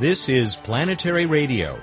This 0.00 0.26
is 0.26 0.56
Planetary 0.64 1.26
Radio. 1.26 1.78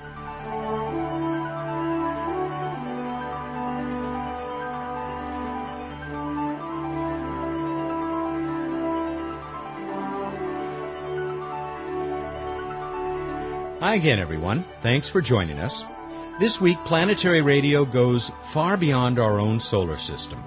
Hi 13.78 13.94
again, 13.94 14.18
everyone. 14.18 14.64
Thanks 14.82 15.08
for 15.10 15.22
joining 15.22 15.60
us. 15.60 15.72
This 16.40 16.58
week, 16.60 16.78
Planetary 16.86 17.42
Radio 17.42 17.84
goes 17.84 18.28
far 18.52 18.76
beyond 18.76 19.20
our 19.20 19.38
own 19.38 19.60
solar 19.70 19.98
system. 19.98 20.42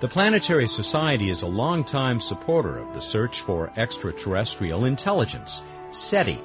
The 0.00 0.08
Planetary 0.08 0.66
Society 0.66 1.30
is 1.30 1.42
a 1.42 1.46
longtime 1.46 2.20
supporter 2.22 2.78
of 2.78 2.94
the 2.94 3.02
search 3.12 3.34
for 3.44 3.70
extraterrestrial 3.78 4.86
intelligence, 4.86 5.60
SETI, 6.08 6.40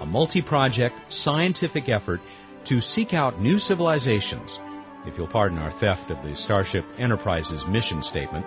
a 0.00 0.06
multi 0.06 0.42
project 0.42 0.94
scientific 1.10 1.88
effort 1.88 2.20
to 2.68 2.80
seek 2.80 3.12
out 3.12 3.40
new 3.40 3.58
civilizations. 3.58 4.58
If 5.06 5.16
you'll 5.16 5.28
pardon 5.28 5.58
our 5.58 5.72
theft 5.80 6.10
of 6.10 6.22
the 6.22 6.34
Starship 6.44 6.84
Enterprise's 6.98 7.64
mission 7.68 8.02
statement, 8.02 8.44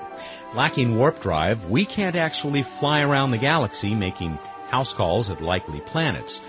lacking 0.55 0.95
warp 0.95 1.21
drive, 1.21 1.57
we 1.69 1.85
can't 1.85 2.15
actually 2.15 2.63
fly 2.79 2.99
around 2.99 3.31
the 3.31 3.37
galaxy 3.37 3.95
making 3.95 4.37
house 4.69 4.93
calls 4.95 5.29
at 5.29 5.41
likely 5.41 5.81
planets. 5.91 6.39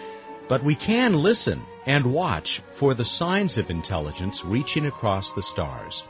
But 0.49 0.65
we 0.65 0.77
can 0.77 1.23
listen 1.23 1.65
and 1.87 2.13
watch 2.13 2.61
for 2.79 2.95
the 2.95 3.05
signs 3.05 3.57
of 3.59 3.71
intelligence 3.71 4.39
reaching 4.45 4.87
across 4.87 5.29
the 5.35 5.43
stars. 5.53 6.03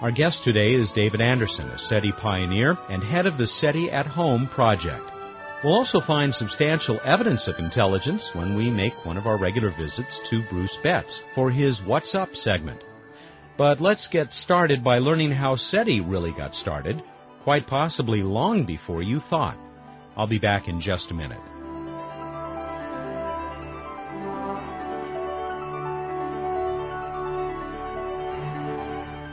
Our 0.00 0.10
guest 0.10 0.40
today 0.44 0.72
is 0.72 0.90
David 0.94 1.20
Anderson, 1.20 1.68
a 1.68 1.78
SETI 1.78 2.12
pioneer 2.20 2.76
and 2.90 3.02
head 3.02 3.26
of 3.26 3.38
the 3.38 3.46
SETI 3.46 3.90
at 3.90 4.06
Home 4.06 4.48
project. 4.54 5.15
We'll 5.64 5.74
also 5.74 6.00
find 6.06 6.34
substantial 6.34 7.00
evidence 7.04 7.48
of 7.48 7.58
intelligence 7.58 8.22
when 8.34 8.56
we 8.56 8.70
make 8.70 8.92
one 9.04 9.16
of 9.16 9.26
our 9.26 9.38
regular 9.38 9.70
visits 9.70 10.20
to 10.30 10.44
Bruce 10.50 10.76
Betts 10.82 11.20
for 11.34 11.50
his 11.50 11.80
What's 11.86 12.14
Up 12.14 12.28
segment. 12.34 12.82
But 13.56 13.80
let's 13.80 14.06
get 14.12 14.30
started 14.44 14.84
by 14.84 14.98
learning 14.98 15.32
how 15.32 15.56
SETI 15.56 16.00
really 16.00 16.32
got 16.32 16.54
started, 16.54 17.02
quite 17.42 17.66
possibly 17.66 18.22
long 18.22 18.66
before 18.66 19.02
you 19.02 19.20
thought. 19.30 19.56
I'll 20.14 20.26
be 20.26 20.38
back 20.38 20.68
in 20.68 20.80
just 20.80 21.10
a 21.10 21.14
minute. 21.14 21.40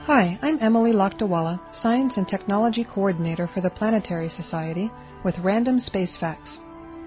Hi, 0.07 0.37
I'm 0.41 0.59
Emily 0.59 0.91
Lakdawalla, 0.91 1.61
Science 1.81 2.17
and 2.17 2.27
Technology 2.27 2.83
Coordinator 2.83 3.47
for 3.53 3.61
the 3.61 3.69
Planetary 3.69 4.29
Society 4.35 4.91
with 5.23 5.39
Random 5.39 5.79
Space 5.79 6.13
Facts. 6.19 6.49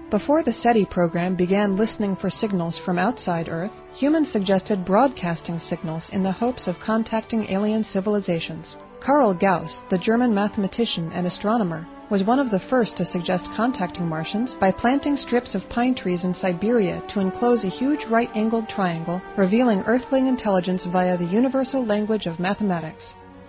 Before 0.09 0.41
the 0.43 0.51
SETI 0.51 0.85
program 0.85 1.35
began 1.35 1.77
listening 1.77 2.15
for 2.15 2.31
signals 2.31 2.75
from 2.83 2.97
outside 2.97 3.49
Earth, 3.49 3.69
humans 3.93 4.31
suggested 4.31 4.83
broadcasting 4.83 5.61
signals 5.69 6.09
in 6.11 6.23
the 6.23 6.31
hopes 6.31 6.65
of 6.65 6.79
contacting 6.83 7.45
alien 7.51 7.83
civilizations. 7.93 8.65
Karl 8.99 9.31
Gauss, 9.31 9.77
the 9.91 9.99
German 9.99 10.33
mathematician 10.33 11.11
and 11.11 11.27
astronomer, 11.27 11.87
was 12.09 12.23
one 12.23 12.39
of 12.39 12.51
the 12.51 12.61
first 12.69 12.95
to 12.97 13.11
suggest 13.11 13.45
contacting 13.55 14.07
Martians 14.07 14.49
by 14.59 14.71
planting 14.71 15.17
strips 15.17 15.53
of 15.53 15.67
pine 15.69 15.93
trees 15.93 16.23
in 16.23 16.33
Siberia 16.35 17.01
to 17.13 17.19
enclose 17.19 17.63
a 17.63 17.69
huge 17.69 17.99
right 18.09 18.29
angled 18.33 18.69
triangle, 18.69 19.21
revealing 19.37 19.83
earthling 19.85 20.27
intelligence 20.27 20.83
via 20.91 21.17
the 21.17 21.25
universal 21.25 21.85
language 21.85 22.25
of 22.25 22.39
mathematics. 22.39 23.03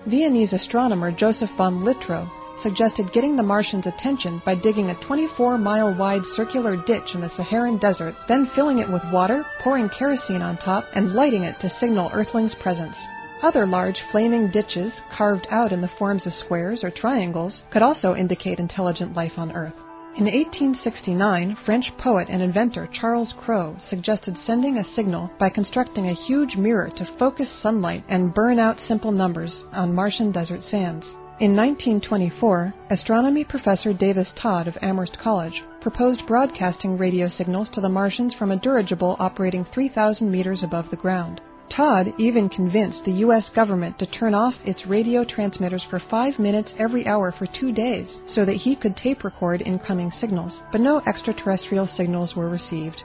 Viennese 0.06 0.53
astronomer 0.53 1.12
Joseph 1.12 1.51
von 1.56 1.83
Littrow 1.83 2.29
suggested 2.62 3.12
getting 3.12 3.36
the 3.36 3.42
Martians' 3.42 3.86
attention 3.86 4.42
by 4.45 4.55
digging 4.56 4.91
a 4.91 5.05
24 5.06 5.59
mile 5.59 5.95
wide 5.95 6.23
circular 6.34 6.77
ditch 6.84 7.14
in 7.14 7.20
the 7.20 7.31
Saharan 7.36 7.79
desert, 7.79 8.14
then 8.27 8.51
filling 8.56 8.81
it 8.81 8.91
with 8.91 9.03
water, 9.12 9.47
pouring 9.62 9.89
kerosene 9.97 10.42
on 10.42 10.56
top, 10.59 10.84
and 10.95 11.14
lighting 11.14 11.45
it 11.45 11.55
to 11.61 11.70
signal 11.79 12.11
Earthlings' 12.12 12.56
presence. 12.61 12.97
Other 13.41 13.67
large 13.67 14.03
flaming 14.11 14.50
ditches, 14.50 14.92
carved 15.17 15.46
out 15.51 15.73
in 15.73 15.80
the 15.80 15.90
forms 15.96 16.27
of 16.27 16.35
squares 16.35 16.83
or 16.83 16.90
triangles, 16.90 17.62
could 17.70 17.83
also 17.83 18.17
indicate 18.17 18.58
intelligent 18.58 19.14
life 19.14 19.39
on 19.39 19.52
Earth. 19.52 19.74
In 20.17 20.24
1869, 20.24 21.57
French 21.64 21.92
poet 21.98 22.27
and 22.29 22.42
inventor 22.42 22.89
Charles 22.92 23.33
Cros 23.39 23.77
suggested 23.89 24.36
sending 24.45 24.79
a 24.79 24.95
signal 24.96 25.30
by 25.39 25.51
constructing 25.51 26.08
a 26.08 26.14
huge 26.14 26.57
mirror 26.57 26.90
to 26.96 27.17
focus 27.17 27.48
sunlight 27.62 28.02
and 28.08 28.35
burn 28.35 28.58
out 28.58 28.80
simple 28.89 29.12
numbers 29.12 29.55
on 29.73 29.95
Martian 29.95 30.33
desert 30.33 30.64
sands. 30.64 31.07
In 31.39 31.55
1924, 31.55 32.74
astronomy 32.91 33.45
professor 33.45 33.92
David 33.92 34.27
Todd 34.35 34.67
of 34.67 34.77
Amherst 34.83 35.17
College 35.20 35.62
proposed 35.80 36.27
broadcasting 36.27 36.98
radio 36.98 37.29
signals 37.29 37.68
to 37.74 37.80
the 37.80 37.89
Martians 37.89 38.35
from 38.35 38.51
a 38.51 38.57
dirigible 38.57 39.14
operating 39.20 39.64
3,000 39.73 40.29
meters 40.29 40.64
above 40.64 40.91
the 40.91 40.96
ground. 40.96 41.41
Todd 41.70 42.12
even 42.18 42.48
convinced 42.48 43.05
the 43.05 43.12
U.S. 43.24 43.48
government 43.55 43.98
to 43.98 44.06
turn 44.06 44.34
off 44.34 44.55
its 44.64 44.86
radio 44.86 45.24
transmitters 45.24 45.84
for 45.89 46.01
five 46.11 46.39
minutes 46.39 46.73
every 46.79 47.06
hour 47.06 47.33
for 47.39 47.46
two 47.46 47.73
days 47.73 48.08
so 48.34 48.45
that 48.45 48.56
he 48.56 48.74
could 48.74 48.96
tape 48.96 49.24
record 49.24 49.62
incoming 49.62 50.12
signals, 50.20 50.58
but 50.73 50.80
no 50.80 51.01
extraterrestrial 51.06 51.86
signals 51.96 52.34
were 52.34 52.48
received. 52.48 53.02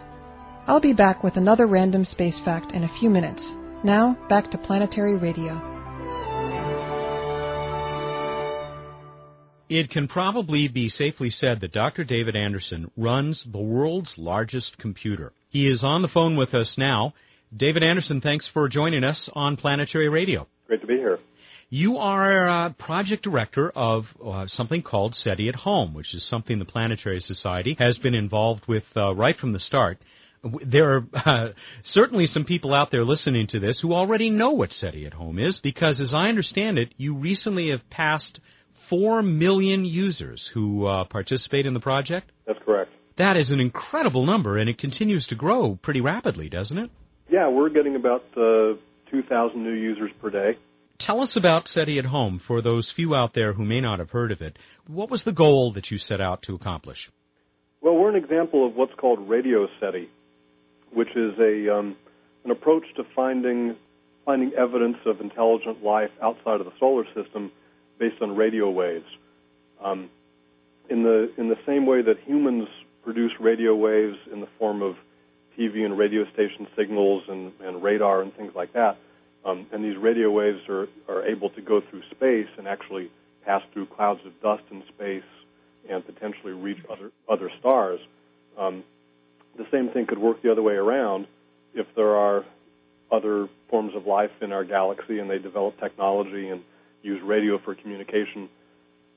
I'll 0.66 0.80
be 0.80 0.94
back 0.94 1.24
with 1.24 1.36
another 1.36 1.68
random 1.68 2.06
space 2.06 2.40
fact 2.46 2.72
in 2.72 2.84
a 2.84 3.00
few 3.00 3.10
minutes. 3.10 3.42
Now, 3.84 4.18
back 4.30 4.50
to 4.52 4.58
planetary 4.58 5.18
radio. 5.18 5.74
It 9.70 9.90
can 9.90 10.08
probably 10.08 10.68
be 10.68 10.88
safely 10.88 11.30
said 11.30 11.60
that 11.62 11.74
Dr. 11.74 12.04
David 12.04 12.36
Anderson 12.36 12.92
runs 12.96 13.44
the 13.52 13.62
world's 13.62 14.14
largest 14.18 14.78
computer. 14.78 15.34
He 15.50 15.68
is 15.68 15.84
on 15.84 16.02
the 16.02 16.08
phone 16.08 16.38
with 16.38 16.54
us 16.54 16.76
now. 16.78 17.14
David 17.56 17.84
Anderson, 17.84 18.20
thanks 18.20 18.48
for 18.52 18.68
joining 18.68 19.04
us 19.04 19.30
on 19.34 19.58
Planetary 19.58 20.10
Radio. 20.10 20.48
Great 20.66 20.82
to 20.82 20.88
be 20.88 20.96
here. 20.96 21.20
You 21.70 21.98
are 21.98 22.48
a 22.48 22.76
project 22.78 23.24
director 23.24 23.70
of 23.70 24.06
uh, 24.24 24.46
something 24.48 24.82
called 24.82 25.14
SETI 25.16 25.50
at 25.50 25.56
Home, 25.56 25.94
which 25.94 26.16
is 26.16 26.28
something 26.28 26.58
the 26.58 26.66
Planetary 26.66 27.20
Society 27.20 27.76
has 27.80 27.98
been 27.98 28.16
involved 28.16 28.64
with 28.68 28.84
uh, 28.96 29.14
right 29.14 29.38
from 29.38 29.54
the 29.54 29.60
start. 29.60 30.00
There 30.66 30.96
are 30.96 31.06
uh, 31.14 31.48
certainly 31.86 32.26
some 32.26 32.44
people 32.44 32.74
out 32.74 32.90
there 32.92 33.06
listening 33.06 33.48
to 33.48 33.60
this 33.60 33.80
who 33.82 33.94
already 33.94 34.30
know 34.32 34.52
what 34.52 34.72
SETI 34.72 35.06
at 35.06 35.14
Home 35.14 35.38
is, 35.38 35.60
because 35.62 36.02
as 36.02 36.14
I 36.14 36.30
understand 36.30 36.80
it, 36.80 36.94
you 36.98 37.16
recently 37.16 37.70
have 37.70 37.88
passed 37.92 38.40
4 38.90 39.22
million 39.22 39.86
users 39.86 40.50
who 40.54 40.88
uh, 40.88 41.04
participate 41.06 41.66
in 41.68 41.74
the 41.76 41.80
project. 41.80 42.32
That's 42.48 42.60
correct. 42.66 42.92
That 43.18 43.38
is 43.38 43.52
an 43.52 43.60
incredible 43.60 44.26
number, 44.26 44.58
and 44.58 44.70
it 44.70 44.80
continues 44.80 45.28
to 45.28 45.36
grow 45.36 45.78
pretty 45.82 46.02
rapidly, 46.02 46.50
doesn't 46.50 46.78
it? 46.78 46.90
Yeah, 47.34 47.48
we're 47.48 47.70
getting 47.70 47.96
about 47.96 48.26
uh, 48.38 48.78
2,000 49.10 49.64
new 49.64 49.74
users 49.74 50.12
per 50.22 50.30
day. 50.30 50.56
Tell 51.00 51.20
us 51.20 51.36
about 51.36 51.68
SETI 51.68 51.98
at 51.98 52.06
Home 52.06 52.40
for 52.46 52.62
those 52.62 52.94
few 52.96 53.16
out 53.16 53.32
there 53.34 53.54
who 53.54 53.66
may 53.66 53.82
not 53.82 53.98
have 53.98 54.12
heard 54.12 54.32
of 54.32 54.44
it. 54.44 54.56
What 54.86 55.10
was 55.10 55.24
the 55.24 55.32
goal 55.32 55.74
that 55.74 55.90
you 55.90 55.98
set 55.98 56.22
out 56.22 56.44
to 56.44 56.54
accomplish? 56.54 57.10
Well, 57.82 57.96
we're 57.96 58.16
an 58.16 58.24
example 58.24 58.68
of 58.68 58.76
what's 58.76 58.94
called 59.00 59.28
radio 59.28 59.68
SETI, 59.80 60.10
which 60.94 61.08
is 61.16 61.34
a 61.40 61.76
um, 61.76 61.96
an 62.46 62.52
approach 62.52 62.84
to 62.98 63.04
finding 63.16 63.78
finding 64.26 64.52
evidence 64.54 64.98
of 65.08 65.20
intelligent 65.20 65.84
life 65.84 66.12
outside 66.22 66.60
of 66.60 66.68
the 66.68 66.74
solar 66.80 67.06
system 67.16 67.52
based 67.98 68.22
on 68.22 68.36
radio 68.36 68.70
waves. 68.70 69.10
Um, 69.84 70.12
in 70.88 71.02
the 71.02 71.32
in 71.40 71.50
the 71.50 71.58
same 71.66 71.88
way 71.88 72.04
that 72.04 72.18
humans 72.28 72.68
produce 73.04 73.32
radio 73.40 73.74
waves 73.74 74.18
in 74.32 74.40
the 74.40 74.48
form 74.60 74.84
of 74.84 74.98
TV 75.58 75.86
and 75.86 75.98
radio 75.98 76.26
station 76.34 76.68
signals 76.76 77.24
and, 77.28 77.52
and 77.62 77.84
radar 77.84 78.22
and 78.22 78.36
things 78.36 78.54
like 78.56 78.74
that. 78.74 78.98
Um, 79.46 79.68
and 79.72 79.84
these 79.84 79.98
radio 79.98 80.32
waves 80.32 80.60
are, 80.70 80.88
are 81.08 81.26
able 81.26 81.50
to 81.52 81.62
go 81.62 81.82
through 81.82 82.02
space 82.12 82.48
and 82.58 82.68
actually 82.68 83.12
pass 83.46 83.62
through 83.74 83.88
clouds 83.88 84.22
of 84.26 84.40
dust 84.42 84.64
in 84.72 84.84
space 84.88 85.24
and 85.90 86.06
potentially 86.06 86.54
reach 86.54 86.80
other 86.90 87.12
other 87.30 87.52
stars. 87.60 88.00
Um, 88.58 88.84
the 89.58 89.66
same 89.72 89.90
thing 89.90 90.06
could 90.06 90.18
work 90.18 90.42
the 90.42 90.52
other 90.52 90.62
way 90.62 90.76
around 90.76 91.28
if 91.74 91.88
there 91.96 92.16
are 92.16 92.46
other 93.12 93.50
forms 93.70 93.96
of 93.96 94.08
life 94.08 94.32
in 94.42 94.52
our 94.52 94.64
galaxy 94.64 95.20
and 95.20 95.30
they 95.30 95.40
develop 95.40 95.80
technology 95.80 96.50
and 96.50 96.62
use 97.02 97.22
radio 97.22 97.60
for 97.60 97.76
communication. 97.76 98.50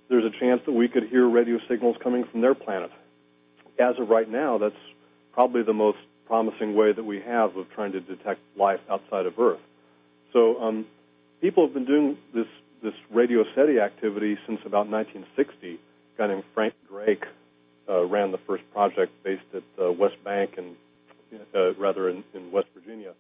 There's 0.08 0.24
a 0.24 0.38
chance 0.38 0.60
that 0.66 0.72
we 0.72 0.88
could 0.88 1.04
hear 1.04 1.26
radio 1.26 1.58
signals 1.68 1.96
coming 2.02 2.24
from 2.24 2.40
their 2.40 2.54
planet. 2.54 2.90
As 3.78 3.98
of 3.98 4.08
right 4.08 4.28
now, 4.28 4.58
that's 4.58 4.74
probably 5.32 5.62
the 5.62 5.72
most 5.72 5.98
promising 6.26 6.74
way 6.74 6.92
that 6.92 7.04
we 7.04 7.20
have 7.20 7.56
of 7.56 7.66
trying 7.74 7.92
to 7.92 8.00
detect 8.00 8.40
life 8.56 8.80
outside 8.90 9.26
of 9.26 9.38
Earth. 9.38 9.60
So 10.32 10.60
um, 10.60 10.86
people 11.40 11.64
have 11.66 11.74
been 11.74 11.84
doing 11.84 12.18
this 12.34 12.46
this 12.82 12.94
radio 13.10 13.42
SETI 13.54 13.80
activity 13.80 14.36
since 14.46 14.60
about 14.64 14.88
1960. 14.88 15.74
A 15.74 15.78
guy 16.18 16.26
named 16.28 16.44
Frank 16.54 16.74
Drake 16.88 17.24
uh, 17.88 18.04
ran 18.04 18.32
the 18.32 18.38
first 18.46 18.62
project 18.72 19.12
based 19.24 19.42
at 19.54 19.62
uh, 19.82 19.90
West 19.92 20.22
Bank 20.22 20.54
and 20.58 20.76
uh, 21.54 21.74
rather 21.74 22.08
in, 22.08 22.22
in, 22.34 22.52
West 22.52 22.68
Virginia. 22.74 23.12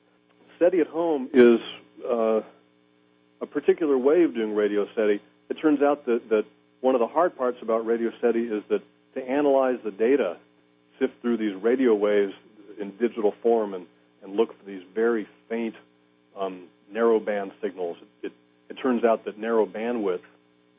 SETI 0.58 0.80
at 0.80 0.86
home 0.86 1.28
is 1.32 1.60
uh, 2.08 2.40
a 3.40 3.46
particular 3.46 3.98
way 3.98 4.22
of 4.22 4.34
doing 4.34 4.54
radio 4.54 4.86
SETI. 4.94 5.20
It 5.48 5.54
turns 5.54 5.82
out 5.82 6.06
that, 6.06 6.28
that 6.28 6.44
one 6.80 6.94
of 6.94 7.00
the 7.00 7.08
hard 7.08 7.36
parts 7.36 7.58
about 7.62 7.86
radio 7.86 8.10
SETI 8.20 8.44
is 8.44 8.62
that 8.68 8.82
to 9.14 9.28
analyze 9.28 9.78
the 9.84 9.90
data, 9.90 10.36
sift 10.98 11.14
through 11.22 11.38
these 11.38 11.54
radio 11.54 11.94
waves 11.94 12.34
in 12.80 12.90
digital 12.96 13.34
form 13.42 13.74
and, 13.74 13.86
and 14.22 14.36
look 14.36 14.58
for 14.58 14.64
these 14.66 14.82
very 14.94 15.26
faint 15.48 15.74
um, 16.38 16.64
narrow 16.92 17.20
band 17.20 17.52
signals. 17.62 17.96
It, 18.22 18.32
it, 18.68 18.74
turns 18.82 19.04
out 19.04 19.24
that 19.24 19.38
narrow 19.38 19.66
bandwidth, 19.66 20.20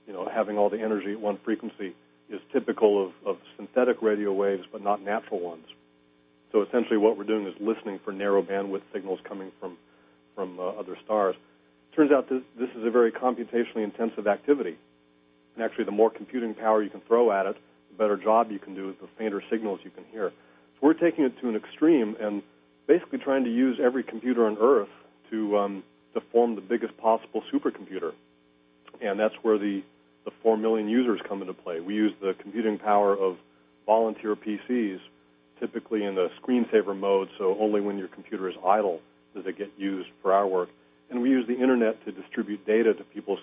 you 0.06 0.14
know, 0.14 0.30
having 0.32 0.58
all 0.58 0.70
the 0.70 0.80
energy 0.80 1.14
at 1.14 1.20
one 1.20 1.40
frequency, 1.44 1.94
is 2.30 2.40
typical 2.54 3.06
of, 3.06 3.12
of 3.26 3.38
synthetic 3.56 4.02
radio 4.02 4.32
waves, 4.32 4.64
but 4.72 4.82
not 4.84 5.02
natural 5.02 5.40
ones. 5.40 5.66
So 6.52 6.62
essentially, 6.62 6.98
what 6.98 7.18
we're 7.18 7.24
doing 7.24 7.48
is 7.48 7.56
listening 7.60 8.00
for 8.04 8.14
narrow 8.14 8.42
bandwidth 8.42 8.84
signals 8.94 9.20
coming 9.28 9.52
from 9.60 9.78
from 10.36 10.60
uh, 10.60 10.64
other 10.64 10.96
stars. 11.04 11.36
Turns 11.96 12.12
out 12.12 12.30
this, 12.30 12.44
this 12.60 12.70
is 12.78 12.86
a 12.86 12.92
very 12.92 13.12
computationally 13.12 13.84
intensive 13.84 14.28
activity, 14.28 14.78
and 15.56 15.64
actually, 15.64 15.86
the 15.86 15.92
more 15.92 16.12
computing 16.12 16.54
power 16.54 16.84
you 16.84 16.90
can 16.90 17.02
throw 17.02 17.32
at 17.32 17.48
it, 17.48 17.58
the 17.92 17.98
better 17.98 18.16
job 18.16 18.52
you 18.52 18.60
can 18.60 18.76
do 18.76 18.96
the 19.02 19.08
fainter 19.18 19.42
signals 19.50 19.80
you 19.84 19.90
can 19.90 20.04
hear. 20.12 20.32
We're 20.82 20.94
taking 20.94 21.26
it 21.26 21.40
to 21.42 21.50
an 21.50 21.56
extreme 21.56 22.16
and 22.20 22.42
basically 22.88 23.20
trying 23.20 23.44
to 23.44 23.54
use 23.54 23.80
every 23.84 24.04
computer 24.04 24.46
on 24.46 24.58
Earth 24.60 24.90
to 25.32 25.58
um, 25.58 25.84
to 26.14 26.22
form 26.32 26.56
the 26.56 26.62
biggest 26.62 26.98
possible 26.98 27.44
supercomputer, 27.54 28.12
and 29.02 29.20
that's 29.20 29.36
where 29.42 29.58
the 29.58 29.84
the 30.26 30.32
four 30.44 30.58
million 30.58 30.90
users 30.90 31.22
come 31.28 31.42
into 31.42 31.54
play. 31.54 31.80
We 31.80 31.96
use 31.96 32.14
the 32.22 32.34
computing 32.42 32.78
power 32.78 33.16
of 33.16 33.38
volunteer 33.86 34.36
PCs, 34.36 35.00
typically 35.60 36.04
in 36.04 36.16
the 36.16 36.28
screensaver 36.42 36.98
mode, 36.98 37.30
so 37.38 37.58
only 37.60 37.80
when 37.82 37.98
your 37.98 38.10
computer 38.10 38.50
is 38.50 38.56
idle 38.66 39.00
does 39.34 39.46
it 39.46 39.58
get 39.58 39.72
used 39.78 40.10
for 40.22 40.34
our 40.34 40.46
work. 40.46 40.70
And 41.10 41.22
we 41.22 41.30
use 41.30 41.48
the 41.48 41.54
internet 41.54 42.04
to 42.06 42.12
distribute 42.12 42.66
data 42.66 42.94
to 42.94 43.04
people's 43.06 43.40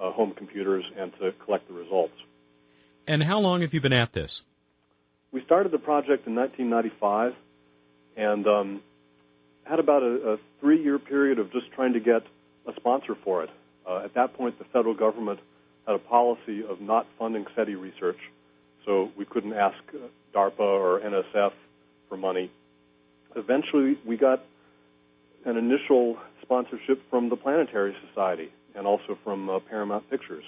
uh, 0.00 0.10
home 0.12 0.32
computers 0.34 0.84
and 0.98 1.12
to 1.20 1.32
collect 1.44 1.68
the 1.68 1.74
results. 1.74 2.14
And 3.06 3.22
how 3.22 3.38
long 3.38 3.60
have 3.60 3.74
you 3.74 3.80
been 3.82 3.92
at 3.92 4.14
this? 4.14 4.40
We 5.34 5.42
started 5.42 5.72
the 5.72 5.78
project 5.78 6.28
in 6.28 6.36
1995 6.36 7.34
and 8.16 8.46
um, 8.46 8.82
had 9.64 9.80
about 9.80 10.04
a, 10.04 10.34
a 10.34 10.36
three 10.60 10.80
year 10.80 11.00
period 11.00 11.40
of 11.40 11.50
just 11.50 11.72
trying 11.72 11.94
to 11.94 12.00
get 12.00 12.22
a 12.68 12.72
sponsor 12.76 13.16
for 13.24 13.42
it. 13.42 13.50
Uh, 13.84 14.02
at 14.04 14.14
that 14.14 14.34
point, 14.34 14.60
the 14.60 14.64
federal 14.66 14.94
government 14.94 15.40
had 15.88 15.96
a 15.96 15.98
policy 15.98 16.62
of 16.64 16.80
not 16.80 17.08
funding 17.18 17.46
SETI 17.56 17.74
research, 17.74 18.18
so 18.86 19.10
we 19.18 19.24
couldn't 19.24 19.54
ask 19.54 19.76
uh, 19.92 20.06
DARPA 20.32 20.60
or 20.60 21.00
NSF 21.00 21.50
for 22.08 22.16
money. 22.16 22.48
Eventually, 23.34 23.98
we 24.06 24.16
got 24.16 24.40
an 25.44 25.56
initial 25.56 26.16
sponsorship 26.42 27.02
from 27.10 27.28
the 27.28 27.36
Planetary 27.36 27.96
Society 28.08 28.52
and 28.76 28.86
also 28.86 29.18
from 29.24 29.50
uh, 29.50 29.58
Paramount 29.68 30.08
Pictures 30.08 30.44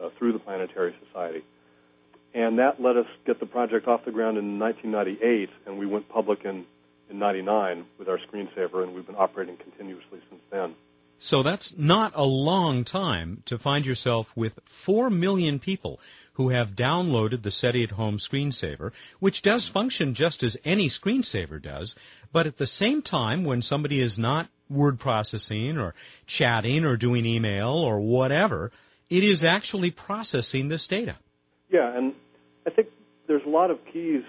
uh, 0.00 0.10
through 0.16 0.34
the 0.34 0.38
Planetary 0.38 0.94
Society. 1.04 1.42
And 2.34 2.58
that 2.58 2.82
let 2.82 2.96
us 2.96 3.06
get 3.26 3.38
the 3.38 3.46
project 3.46 3.86
off 3.86 4.04
the 4.04 4.10
ground 4.10 4.38
in 4.38 4.58
1998, 4.58 5.48
and 5.66 5.78
we 5.78 5.86
went 5.86 6.08
public 6.08 6.44
in, 6.44 6.64
in 7.08 7.18
99 7.18 7.86
with 7.98 8.08
our 8.08 8.18
screensaver, 8.18 8.82
and 8.82 8.92
we've 8.92 9.06
been 9.06 9.14
operating 9.14 9.56
continuously 9.56 10.18
since 10.28 10.42
then. 10.50 10.74
So 11.20 11.44
that's 11.44 11.72
not 11.76 12.12
a 12.16 12.24
long 12.24 12.84
time 12.84 13.44
to 13.46 13.56
find 13.58 13.84
yourself 13.84 14.26
with 14.34 14.52
4 14.84 15.10
million 15.10 15.60
people 15.60 16.00
who 16.34 16.50
have 16.50 16.70
downloaded 16.70 17.44
the 17.44 17.52
SETI 17.52 17.84
at 17.84 17.92
Home 17.92 18.18
screensaver, 18.18 18.90
which 19.20 19.42
does 19.42 19.70
function 19.72 20.14
just 20.16 20.42
as 20.42 20.56
any 20.64 20.90
screensaver 20.90 21.62
does, 21.62 21.94
but 22.32 22.48
at 22.48 22.58
the 22.58 22.66
same 22.66 23.02
time, 23.02 23.44
when 23.44 23.62
somebody 23.62 24.00
is 24.00 24.18
not 24.18 24.48
word 24.68 24.98
processing 24.98 25.78
or 25.78 25.94
chatting 26.26 26.84
or 26.84 26.96
doing 26.96 27.24
email 27.24 27.68
or 27.68 28.00
whatever, 28.00 28.72
it 29.08 29.22
is 29.22 29.44
actually 29.44 29.92
processing 29.92 30.68
this 30.68 30.84
data. 30.88 31.16
Yeah, 31.70 31.96
and 31.96 32.14
I 32.66 32.70
think 32.70 32.88
there's 33.26 33.44
a 33.46 33.48
lot 33.48 33.70
of 33.70 33.78
keys 33.92 34.22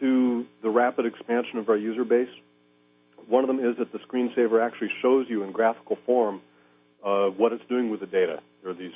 to 0.00 0.46
the 0.62 0.70
rapid 0.70 1.06
expansion 1.06 1.58
of 1.58 1.68
our 1.68 1.76
user 1.76 2.04
base. 2.04 2.28
One 3.28 3.44
of 3.44 3.48
them 3.48 3.60
is 3.60 3.76
that 3.78 3.92
the 3.92 3.98
screensaver 3.98 4.64
actually 4.64 4.90
shows 5.00 5.26
you 5.28 5.42
in 5.44 5.52
graphical 5.52 5.96
form 6.04 6.40
uh, 7.04 7.26
what 7.28 7.52
it's 7.52 7.64
doing 7.68 7.90
with 7.90 8.00
the 8.00 8.06
data. 8.06 8.40
There 8.62 8.72
are 8.72 8.74
these 8.74 8.92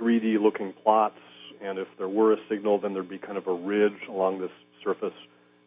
3D 0.00 0.40
looking 0.40 0.72
plots, 0.82 1.18
and 1.62 1.78
if 1.78 1.88
there 1.98 2.08
were 2.08 2.32
a 2.32 2.36
signal, 2.48 2.78
then 2.78 2.92
there'd 2.92 3.08
be 3.08 3.18
kind 3.18 3.38
of 3.38 3.46
a 3.46 3.54
ridge 3.54 4.08
along 4.08 4.40
this 4.40 4.50
surface, 4.82 5.14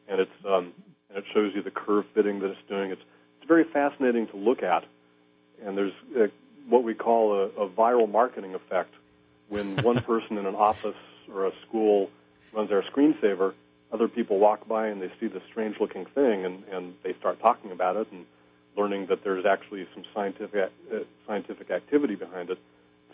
and 0.08 0.20
it's 0.20 0.46
um, 0.46 0.74
and 1.10 1.18
it 1.18 1.24
shows 1.34 1.52
you 1.56 1.64
the 1.64 1.72
curve 1.72 2.06
fitting 2.14 2.40
that 2.40 2.52
it's 2.52 2.60
doing. 2.68 2.92
It's 2.92 3.02
it's 3.40 3.48
very 3.48 3.66
fascinating 3.74 4.28
to 4.28 4.38
look 4.38 4.62
at, 4.62 4.86
and 5.66 5.78
there's 5.78 5.94
uh, 6.18 6.28
what 6.68 6.84
we 6.84 6.94
call 6.94 7.34
a, 7.34 7.64
a 7.64 7.70
viral 7.70 8.10
marketing 8.10 8.56
effect. 8.56 8.94
When 9.48 9.82
one 9.84 10.02
person 10.04 10.38
in 10.38 10.46
an 10.46 10.56
office 10.56 10.96
or 11.34 11.48
a 11.48 11.52
school 11.68 12.10
runs 12.54 12.72
our 12.72 12.84
screensaver, 12.84 13.54
other 13.92 14.08
people 14.08 14.40
walk 14.40 14.68
by 14.68 14.88
and 14.88 15.02
they 15.02 15.12
see 15.20 15.28
this 15.28 15.42
strange 15.52 15.76
looking 15.80 16.06
thing 16.14 16.46
and, 16.46 16.64
and 16.66 16.94
they 17.04 17.14
start 17.20 17.40
talking 17.40 17.72
about 17.72 17.96
it 17.96 18.08
and 18.12 18.26
learning 18.78 19.08
that 19.10 19.20
there's 19.24 19.46
actually 19.46 19.88
some 19.94 20.04
scientific 20.14 20.72
uh, 20.94 21.00
scientific 21.28 21.72
activity 21.72 22.16
behind 22.16 22.50
it. 22.50 22.58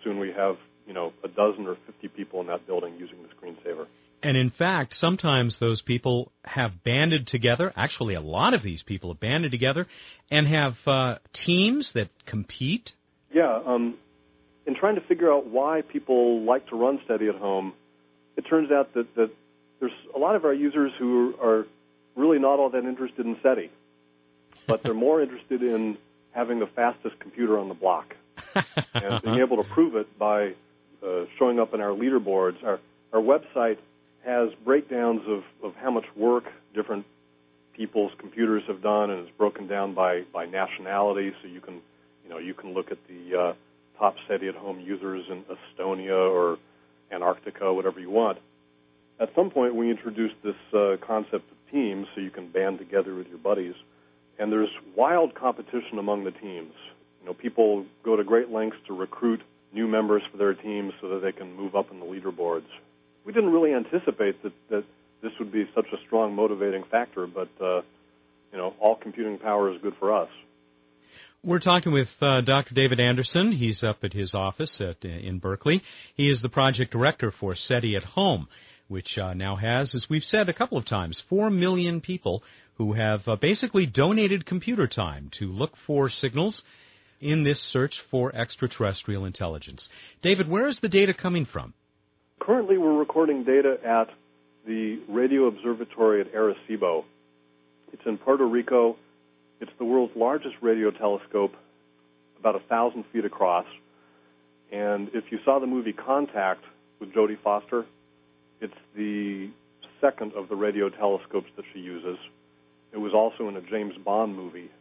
Soon 0.03 0.19
we 0.19 0.31
have 0.31 0.57
you 0.85 0.93
know 0.93 1.13
a 1.23 1.27
dozen 1.27 1.65
or 1.67 1.77
fifty 1.85 2.07
people 2.07 2.41
in 2.41 2.47
that 2.47 2.67
building 2.67 2.95
using 2.97 3.17
the 3.23 3.29
screensaver. 3.29 3.87
And 4.23 4.37
in 4.37 4.49
fact, 4.49 4.95
sometimes 4.97 5.57
those 5.59 5.81
people 5.81 6.31
have 6.43 6.83
banded 6.83 7.27
together. 7.27 7.71
Actually, 7.75 8.15
a 8.15 8.21
lot 8.21 8.53
of 8.53 8.63
these 8.63 8.81
people 8.81 9.11
have 9.11 9.19
banded 9.19 9.51
together 9.51 9.85
and 10.31 10.47
have 10.47 10.73
uh, 10.87 11.15
teams 11.45 11.91
that 11.93 12.09
compete. 12.25 12.93
Yeah. 13.33 13.59
Um, 13.65 13.97
in 14.65 14.75
trying 14.75 14.95
to 14.95 15.01
figure 15.01 15.31
out 15.31 15.45
why 15.45 15.81
people 15.81 16.41
like 16.41 16.67
to 16.69 16.75
run 16.75 16.99
SETI 17.07 17.27
at 17.27 17.35
home, 17.35 17.73
it 18.37 18.41
turns 18.41 18.71
out 18.71 18.93
that, 18.93 19.13
that 19.15 19.31
there's 19.79 19.91
a 20.15 20.19
lot 20.19 20.35
of 20.35 20.45
our 20.45 20.53
users 20.53 20.91
who 20.97 21.35
are 21.41 21.65
really 22.15 22.39
not 22.39 22.59
all 22.59 22.69
that 22.69 22.85
interested 22.85 23.25
in 23.25 23.37
SETI, 23.43 23.69
but 24.67 24.83
they're 24.83 24.93
more 24.93 25.21
interested 25.21 25.61
in 25.61 25.97
having 26.31 26.59
the 26.59 26.67
fastest 26.67 27.19
computer 27.19 27.57
on 27.57 27.67
the 27.67 27.73
block 27.73 28.15
and 28.93 29.21
being 29.23 29.39
able 29.39 29.57
to 29.57 29.69
prove 29.69 29.95
it 29.95 30.17
by 30.17 30.53
uh, 31.05 31.25
showing 31.37 31.59
up 31.59 31.73
in 31.73 31.81
our 31.81 31.91
leaderboards. 31.91 32.63
Our, 32.63 32.79
our 33.13 33.21
website 33.21 33.77
has 34.25 34.49
breakdowns 34.63 35.21
of, 35.27 35.43
of 35.63 35.75
how 35.75 35.91
much 35.91 36.05
work 36.15 36.45
different 36.73 37.05
people's 37.75 38.11
computers 38.17 38.63
have 38.67 38.81
done, 38.81 39.11
and 39.11 39.27
it's 39.27 39.37
broken 39.37 39.67
down 39.67 39.93
by, 39.93 40.23
by 40.33 40.45
nationality, 40.45 41.33
so 41.41 41.47
you 41.47 41.61
can 41.61 41.81
you 42.23 42.29
know 42.29 42.37
you 42.39 42.53
can 42.53 42.73
look 42.73 42.91
at 42.91 42.97
the 43.07 43.39
uh, 43.39 43.53
top 43.99 44.15
SETI 44.27 44.47
at 44.47 44.55
home 44.55 44.79
users 44.79 45.25
in 45.29 45.43
Estonia 45.43 46.31
or 46.31 46.57
Antarctica, 47.11 47.73
whatever 47.73 47.99
you 47.99 48.09
want. 48.09 48.37
At 49.19 49.29
some 49.35 49.49
point 49.49 49.75
we 49.75 49.89
introduced 49.89 50.35
this 50.43 50.55
uh, 50.73 50.97
concept 51.05 51.49
of 51.51 51.71
teams 51.71 52.07
so 52.13 52.21
you 52.21 52.31
can 52.31 52.49
band 52.49 52.79
together 52.79 53.15
with 53.15 53.27
your 53.27 53.37
buddies. 53.37 53.75
And 54.37 54.51
there's 54.51 54.69
wild 54.95 55.35
competition 55.35 55.97
among 55.97 56.25
the 56.25 56.31
teams. 56.31 56.73
You 57.21 57.27
know 57.27 57.33
people 57.33 57.85
go 58.03 58.15
to 58.15 58.23
great 58.23 58.51
lengths 58.51 58.77
to 58.87 58.93
recruit 58.93 59.41
new 59.73 59.87
members 59.87 60.21
for 60.31 60.37
their 60.37 60.53
teams 60.53 60.93
so 61.01 61.09
that 61.09 61.21
they 61.21 61.31
can 61.31 61.55
move 61.55 61.75
up 61.75 61.91
in 61.91 61.99
the 61.99 62.05
leaderboards. 62.05 62.67
We 63.25 63.33
didn't 63.33 63.51
really 63.51 63.73
anticipate 63.73 64.41
that 64.43 64.53
that 64.69 64.83
this 65.21 65.31
would 65.39 65.51
be 65.51 65.67
such 65.73 65.87
a 65.91 65.97
strong 66.05 66.35
motivating 66.35 66.83
factor 66.83 67.25
but 67.25 67.49
uh, 67.59 67.81
you 68.51 68.57
know 68.57 68.73
all 68.79 68.95
computing 68.95 69.39
power 69.39 69.71
is 69.71 69.81
good 69.81 69.95
for 69.99 70.13
us 70.13 70.29
we're 71.45 71.59
talking 71.59 71.93
with 71.93 72.07
uh, 72.21 72.41
Dr. 72.41 72.73
David 72.73 72.99
Anderson. 72.99 73.51
He's 73.51 73.83
up 73.83 73.99
at 74.03 74.13
his 74.13 74.33
office 74.33 74.81
at, 74.81 75.05
in 75.05 75.39
Berkeley. 75.39 75.81
He 76.15 76.29
is 76.29 76.41
the 76.41 76.49
project 76.49 76.91
director 76.91 77.31
for 77.39 77.55
SETI 77.55 77.95
at 77.95 78.03
Home 78.03 78.47
which 78.87 79.17
uh, 79.17 79.33
now 79.33 79.55
has, 79.55 79.93
as 79.95 80.05
we've 80.09 80.23
said 80.23 80.49
a 80.49 80.53
couple 80.53 80.77
of 80.77 80.85
times, 80.85 81.21
4 81.29 81.49
million 81.49 82.01
people 82.01 82.43
who 82.75 82.93
have 82.93 83.21
uh, 83.27 83.35
basically 83.35 83.85
donated 83.85 84.45
computer 84.45 84.87
time 84.87 85.31
to 85.39 85.45
look 85.45 85.71
for 85.87 86.09
signals 86.09 86.61
in 87.21 87.43
this 87.43 87.61
search 87.71 87.95
for 88.11 88.35
extraterrestrial 88.35 89.25
intelligence. 89.25 89.87
David, 90.21 90.49
where 90.49 90.67
is 90.67 90.79
the 90.81 90.89
data 90.89 91.13
coming 91.13 91.45
from? 91.45 91.73
Currently, 92.39 92.77
we're 92.77 92.99
recording 92.99 93.43
data 93.43 93.77
at 93.83 94.09
the 94.67 94.99
Radio 95.07 95.45
Observatory 95.45 96.21
at 96.21 96.33
Arecibo. 96.33 97.05
It's 97.93 98.01
in 98.05 98.17
Puerto 98.17 98.45
Rico. 98.45 98.97
It's 99.65 99.73
the 99.79 99.85
world's 99.85 100.15
largest 100.15 100.55
radio 100.61 100.91
telescope, 100.91 101.53
about 102.39 102.55
a 102.55 102.59
thousand 102.59 103.03
feet 103.11 103.25
across. 103.25 103.65
And 104.71 105.09
if 105.15 105.23
you 105.31 105.39
saw 105.43 105.59
the 105.59 105.65
movie 105.65 105.91
Contact 105.91 106.61
with 106.99 107.11
Jodie 107.11 107.41
Foster, 107.43 107.83
it's 108.61 108.75
the 108.95 109.49
second 109.99 110.33
of 110.33 110.49
the 110.49 110.55
radio 110.55 110.89
telescopes 110.89 111.47
that 111.55 111.65
she 111.73 111.79
uses. 111.79 112.19
It 112.93 112.99
was 112.99 113.13
also 113.15 113.49
in 113.49 113.57
a 113.57 113.61
James 113.61 113.95
Bond 114.03 114.35
movie. 114.35 114.69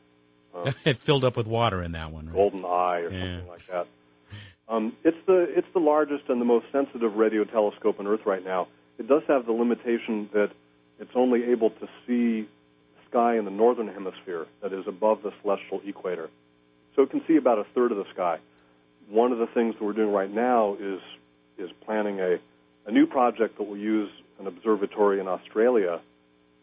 Um, 0.55 0.73
it 0.85 0.99
filled 1.05 1.25
up 1.25 1.37
with 1.37 1.49
water 1.49 1.83
in 1.83 1.91
that 1.93 2.13
one. 2.13 2.27
Right? 2.27 2.35
Golden 2.37 2.65
Eye 2.65 3.01
or 3.01 3.11
yeah. 3.11 3.39
something 3.39 3.49
like 3.49 3.67
that. 3.73 3.87
Um, 4.69 4.97
it's 5.03 5.17
the 5.27 5.47
it's 5.49 5.67
the 5.75 5.81
largest 5.81 6.29
and 6.29 6.41
the 6.41 6.45
most 6.45 6.67
sensitive 6.71 7.17
radio 7.17 7.43
telescope 7.43 7.99
on 7.99 8.07
Earth 8.07 8.21
right 8.25 8.45
now. 8.45 8.69
It 8.97 9.09
does 9.09 9.23
have 9.27 9.47
the 9.47 9.53
limitation 9.53 10.31
that 10.33 10.51
it's 11.01 11.11
only 11.17 11.43
able 11.51 11.71
to 11.71 11.89
see 12.07 12.49
sky 13.15 13.39
in 13.39 13.45
the 13.45 13.51
northern 13.51 13.87
hemisphere, 13.87 14.47
that 14.61 14.73
is 14.73 14.85
above 14.89 15.23
the 15.23 15.33
celestial 15.41 15.81
equator. 15.87 16.29
So 16.97 17.03
it 17.03 17.11
can 17.11 17.23
see 17.29 17.37
about 17.37 17.59
a 17.59 17.65
third 17.75 17.93
of 17.93 17.99
the 17.99 18.11
sky. 18.13 18.39
One 19.09 19.31
of 19.31 19.39
the 19.39 19.47
things 19.47 19.75
that 19.79 19.85
we're 19.85 19.93
doing 19.93 20.13
right 20.13 20.33
now 20.33 20.77
is 20.81 21.01
is 21.57 21.71
planning 21.85 22.19
a 22.21 22.39
a 22.87 22.91
new 22.91 23.07
project 23.07 23.57
that 23.59 23.65
will 23.65 23.77
use 23.77 24.11
an 24.41 24.47
observatory 24.47 25.21
in 25.21 25.29
Australia 25.29 26.01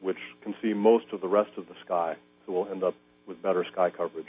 which 0.02 0.18
can 0.44 0.56
see 0.62 0.74
most 0.74 1.06
of 1.14 1.22
the 1.22 1.28
rest 1.28 1.52
of 1.58 1.68
the 1.68 1.76
sky. 1.86 2.16
So 2.46 2.54
we'll 2.54 2.68
end 2.72 2.84
up 2.84 2.96
with 3.28 3.42
better 3.42 3.64
sky 3.72 3.92
coverage. 3.92 4.28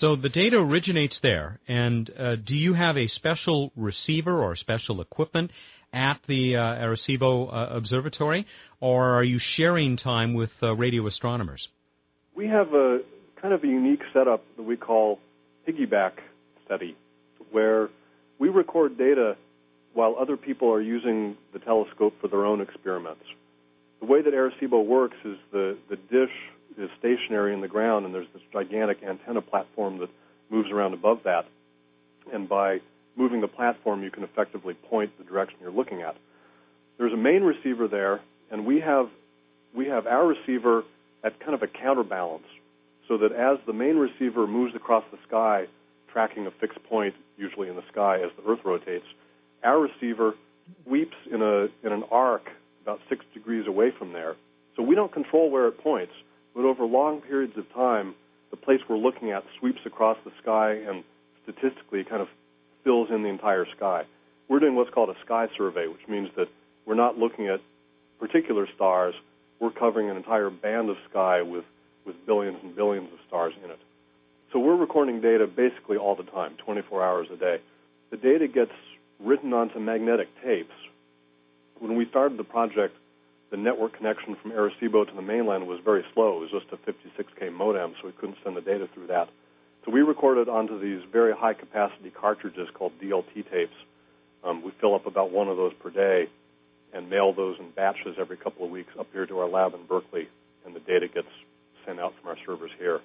So 0.00 0.16
the 0.16 0.28
data 0.28 0.56
originates 0.56 1.18
there, 1.22 1.60
and 1.68 2.10
uh, 2.18 2.36
do 2.36 2.54
you 2.54 2.74
have 2.74 2.96
a 2.96 3.06
special 3.06 3.70
receiver 3.76 4.42
or 4.42 4.56
special 4.56 5.00
equipment 5.00 5.52
at 5.92 6.14
the 6.26 6.56
uh, 6.56 6.60
Arecibo 6.60 7.48
uh, 7.48 7.76
Observatory, 7.76 8.44
or 8.80 9.16
are 9.16 9.22
you 9.22 9.38
sharing 9.38 9.96
time 9.96 10.34
with 10.34 10.50
uh, 10.62 10.74
radio 10.74 11.06
astronomers? 11.06 11.68
We 12.36 12.48
have 12.48 12.74
a 12.74 13.00
kind 13.40 13.54
of 13.54 13.62
a 13.62 13.68
unique 13.68 14.02
setup 14.12 14.42
that 14.56 14.64
we 14.64 14.76
call 14.76 15.20
piggyback 15.68 16.12
SETI, 16.68 16.96
where 17.52 17.88
we 18.40 18.48
record 18.48 18.98
data 18.98 19.36
while 19.92 20.16
other 20.18 20.36
people 20.36 20.72
are 20.72 20.80
using 20.80 21.36
the 21.52 21.60
telescope 21.60 22.14
for 22.20 22.26
their 22.26 22.44
own 22.44 22.60
experiments. 22.60 23.22
The 24.00 24.06
way 24.06 24.22
that 24.22 24.34
Arecibo 24.34 24.84
works 24.84 25.16
is 25.24 25.36
the, 25.52 25.78
the 25.88 25.96
dish 25.96 26.32
is 26.78 26.90
stationary 26.98 27.54
in 27.54 27.60
the 27.60 27.68
ground, 27.68 28.04
and 28.04 28.14
there's 28.14 28.26
this 28.32 28.42
gigantic 28.52 29.02
antenna 29.02 29.40
platform 29.40 29.98
that 29.98 30.10
moves 30.50 30.70
around 30.70 30.94
above 30.94 31.20
that. 31.24 31.46
And 32.32 32.48
by 32.48 32.80
moving 33.16 33.40
the 33.40 33.48
platform, 33.48 34.02
you 34.02 34.10
can 34.10 34.24
effectively 34.24 34.74
point 34.74 35.16
the 35.18 35.24
direction 35.24 35.58
you're 35.60 35.70
looking 35.70 36.02
at. 36.02 36.16
There's 36.98 37.12
a 37.12 37.16
main 37.16 37.42
receiver 37.42 37.88
there, 37.88 38.20
and 38.50 38.66
we 38.66 38.80
have 38.80 39.08
we 39.74 39.86
have 39.86 40.06
our 40.06 40.26
receiver 40.26 40.84
at 41.24 41.40
kind 41.40 41.54
of 41.54 41.62
a 41.62 41.66
counterbalance, 41.66 42.46
so 43.08 43.18
that 43.18 43.32
as 43.32 43.58
the 43.66 43.72
main 43.72 43.96
receiver 43.96 44.46
moves 44.46 44.74
across 44.74 45.04
the 45.10 45.18
sky, 45.26 45.66
tracking 46.12 46.46
a 46.46 46.50
fixed 46.52 46.82
point, 46.84 47.14
usually 47.36 47.68
in 47.68 47.74
the 47.74 47.82
sky 47.90 48.20
as 48.20 48.30
the 48.36 48.48
Earth 48.48 48.60
rotates, 48.64 49.06
our 49.64 49.80
receiver 49.80 50.34
sweeps 50.84 51.16
in 51.30 51.42
a 51.42 51.68
in 51.86 51.92
an 51.92 52.04
arc 52.10 52.48
about 52.82 53.00
six 53.08 53.24
degrees 53.32 53.66
away 53.66 53.90
from 53.90 54.12
there. 54.12 54.36
So 54.76 54.82
we 54.82 54.94
don't 54.94 55.12
control 55.12 55.50
where 55.50 55.68
it 55.68 55.78
points 55.78 56.12
but 56.54 56.64
over 56.64 56.84
long 56.84 57.20
periods 57.20 57.56
of 57.56 57.70
time, 57.72 58.14
the 58.50 58.56
place 58.56 58.80
we're 58.88 58.96
looking 58.96 59.30
at 59.30 59.44
sweeps 59.58 59.80
across 59.84 60.16
the 60.24 60.32
sky 60.40 60.74
and 60.74 61.04
statistically 61.42 62.04
kind 62.04 62.22
of 62.22 62.28
fills 62.84 63.10
in 63.10 63.22
the 63.22 63.28
entire 63.28 63.66
sky. 63.76 64.04
We're 64.48 64.60
doing 64.60 64.76
what's 64.76 64.90
called 64.90 65.10
a 65.10 65.16
sky 65.24 65.48
survey, 65.56 65.88
which 65.88 66.06
means 66.08 66.28
that 66.36 66.48
we're 66.86 66.94
not 66.94 67.18
looking 67.18 67.48
at 67.48 67.60
particular 68.20 68.68
stars, 68.74 69.14
we're 69.60 69.70
covering 69.70 70.10
an 70.10 70.16
entire 70.16 70.50
band 70.50 70.90
of 70.90 70.96
sky 71.10 71.42
with, 71.42 71.64
with 72.06 72.14
billions 72.26 72.58
and 72.62 72.76
billions 72.76 73.12
of 73.12 73.18
stars 73.26 73.54
in 73.62 73.70
it. 73.70 73.78
So 74.52 74.58
we're 74.58 74.76
recording 74.76 75.20
data 75.20 75.46
basically 75.46 75.96
all 75.96 76.14
the 76.14 76.22
time, 76.22 76.54
24 76.64 77.04
hours 77.04 77.26
a 77.32 77.36
day. 77.36 77.60
The 78.10 78.16
data 78.16 78.46
gets 78.46 78.72
written 79.18 79.52
onto 79.52 79.80
magnetic 79.80 80.28
tapes. 80.44 80.74
When 81.80 81.96
we 81.96 82.06
started 82.08 82.38
the 82.38 82.44
project, 82.44 82.94
the 83.54 83.60
network 83.60 83.96
connection 83.96 84.34
from 84.42 84.50
Arecibo 84.50 85.06
to 85.06 85.14
the 85.14 85.22
mainland 85.22 85.68
was 85.68 85.78
very 85.84 86.04
slow. 86.12 86.38
It 86.38 86.52
was 86.52 86.62
just 86.62 86.72
a 86.72 86.90
56K 86.90 87.52
modem, 87.52 87.94
so 88.00 88.08
we 88.08 88.12
couldn't 88.12 88.38
send 88.42 88.56
the 88.56 88.60
data 88.60 88.88
through 88.92 89.06
that. 89.06 89.28
So 89.84 89.92
we 89.92 90.00
recorded 90.00 90.48
onto 90.48 90.80
these 90.80 91.08
very 91.12 91.32
high 91.32 91.54
capacity 91.54 92.10
cartridges 92.10 92.66
called 92.74 92.98
DLT 93.00 93.48
tapes. 93.48 93.76
Um, 94.42 94.64
we 94.64 94.72
fill 94.80 94.96
up 94.96 95.06
about 95.06 95.30
one 95.30 95.46
of 95.46 95.56
those 95.56 95.72
per 95.74 95.90
day 95.90 96.28
and 96.92 97.08
mail 97.08 97.32
those 97.32 97.56
in 97.60 97.70
batches 97.70 98.16
every 98.18 98.36
couple 98.36 98.64
of 98.64 98.72
weeks 98.72 98.90
up 98.98 99.06
here 99.12 99.24
to 99.24 99.38
our 99.38 99.48
lab 99.48 99.72
in 99.74 99.86
Berkeley, 99.86 100.26
and 100.66 100.74
the 100.74 100.80
data 100.80 101.06
gets 101.06 101.28
sent 101.86 102.00
out 102.00 102.12
from 102.20 102.30
our 102.30 102.36
servers 102.44 102.72
here. 102.76 103.02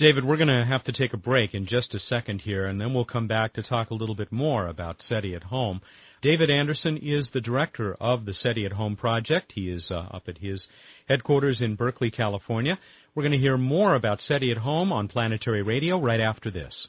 David, 0.00 0.24
we're 0.24 0.38
going 0.38 0.48
to 0.48 0.64
have 0.64 0.82
to 0.84 0.92
take 0.92 1.12
a 1.12 1.18
break 1.18 1.52
in 1.52 1.66
just 1.66 1.94
a 1.94 2.00
second 2.00 2.40
here, 2.40 2.64
and 2.64 2.80
then 2.80 2.94
we'll 2.94 3.04
come 3.04 3.28
back 3.28 3.52
to 3.52 3.62
talk 3.62 3.90
a 3.90 3.94
little 3.94 4.14
bit 4.14 4.32
more 4.32 4.66
about 4.66 5.02
SETI 5.02 5.34
at 5.34 5.42
home. 5.42 5.82
David 6.22 6.48
Anderson 6.48 6.96
is 6.96 7.28
the 7.34 7.40
director 7.42 7.94
of 8.00 8.24
the 8.24 8.32
SETI 8.32 8.64
at 8.64 8.72
Home 8.72 8.96
project. 8.96 9.52
He 9.54 9.68
is 9.68 9.90
uh, 9.90 10.06
up 10.10 10.22
at 10.26 10.38
his 10.38 10.66
headquarters 11.06 11.60
in 11.60 11.74
Berkeley, 11.74 12.10
California. 12.10 12.78
We're 13.14 13.24
going 13.24 13.32
to 13.32 13.38
hear 13.38 13.58
more 13.58 13.94
about 13.94 14.22
SETI 14.22 14.50
at 14.52 14.56
Home 14.56 14.90
on 14.90 15.06
Planetary 15.06 15.62
Radio 15.62 16.00
right 16.00 16.20
after 16.20 16.50
this. 16.50 16.88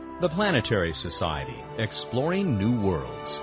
The 0.21 0.29
Planetary 0.29 0.93
Society, 1.01 1.55
exploring 1.79 2.55
new 2.55 2.79
worlds. 2.79 3.39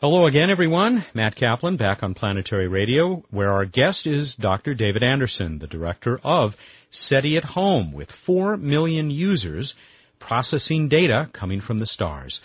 Hello 0.00 0.26
again, 0.26 0.48
everyone. 0.48 1.04
Matt 1.12 1.36
Kaplan 1.36 1.76
back 1.76 2.02
on 2.02 2.14
Planetary 2.14 2.68
Radio, 2.68 3.22
where 3.30 3.52
our 3.52 3.66
guest 3.66 4.06
is 4.06 4.34
Dr. 4.40 4.72
David 4.72 5.02
Anderson, 5.02 5.58
the 5.58 5.66
director 5.66 6.18
of 6.24 6.52
SETI 6.90 7.36
at 7.36 7.44
Home, 7.44 7.92
with 7.92 8.08
4 8.24 8.56
million 8.56 9.10
users 9.10 9.74
processing 10.20 10.88
data 10.88 11.28
coming 11.38 11.60
from 11.60 11.80
the 11.80 11.86
stars. 11.86 12.40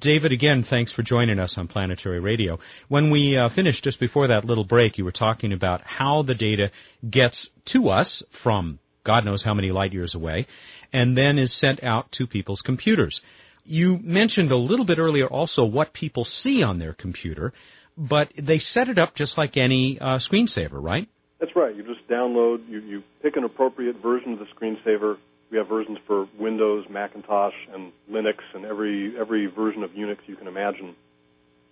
David, 0.00 0.32
again, 0.32 0.66
thanks 0.68 0.92
for 0.92 1.04
joining 1.04 1.38
us 1.38 1.54
on 1.56 1.68
Planetary 1.68 2.18
Radio. 2.18 2.58
When 2.88 3.12
we 3.12 3.38
uh, 3.38 3.50
finished 3.54 3.84
just 3.84 4.00
before 4.00 4.26
that 4.26 4.44
little 4.44 4.64
break, 4.64 4.98
you 4.98 5.04
were 5.04 5.12
talking 5.12 5.52
about 5.52 5.80
how 5.84 6.24
the 6.26 6.34
data 6.34 6.72
gets 7.08 7.50
to 7.66 7.90
us 7.90 8.24
from 8.42 8.80
God 9.04 9.24
knows 9.24 9.42
how 9.42 9.54
many 9.54 9.72
light 9.72 9.92
years 9.92 10.14
away, 10.14 10.46
and 10.92 11.16
then 11.16 11.38
is 11.38 11.52
sent 11.58 11.82
out 11.82 12.10
to 12.12 12.26
people's 12.26 12.60
computers. 12.60 13.20
You 13.64 13.98
mentioned 14.02 14.50
a 14.50 14.56
little 14.56 14.84
bit 14.84 14.98
earlier 14.98 15.26
also 15.26 15.64
what 15.64 15.92
people 15.92 16.24
see 16.24 16.62
on 16.62 16.78
their 16.78 16.92
computer, 16.92 17.52
but 17.96 18.28
they 18.40 18.58
set 18.58 18.88
it 18.88 18.98
up 18.98 19.14
just 19.14 19.38
like 19.38 19.56
any 19.56 19.98
uh, 20.00 20.18
screensaver, 20.18 20.82
right? 20.82 21.08
That's 21.40 21.54
right. 21.56 21.74
You 21.74 21.82
just 21.82 22.06
download, 22.08 22.68
you, 22.68 22.80
you 22.80 23.02
pick 23.22 23.36
an 23.36 23.44
appropriate 23.44 23.96
version 24.02 24.32
of 24.32 24.38
the 24.38 24.46
screensaver. 24.56 25.16
We 25.50 25.58
have 25.58 25.68
versions 25.68 25.98
for 26.06 26.26
Windows, 26.38 26.86
Macintosh, 26.88 27.54
and 27.74 27.92
Linux, 28.10 28.38
and 28.54 28.64
every 28.64 29.14
every 29.20 29.46
version 29.46 29.82
of 29.82 29.90
Unix 29.90 30.18
you 30.26 30.36
can 30.36 30.46
imagine. 30.46 30.94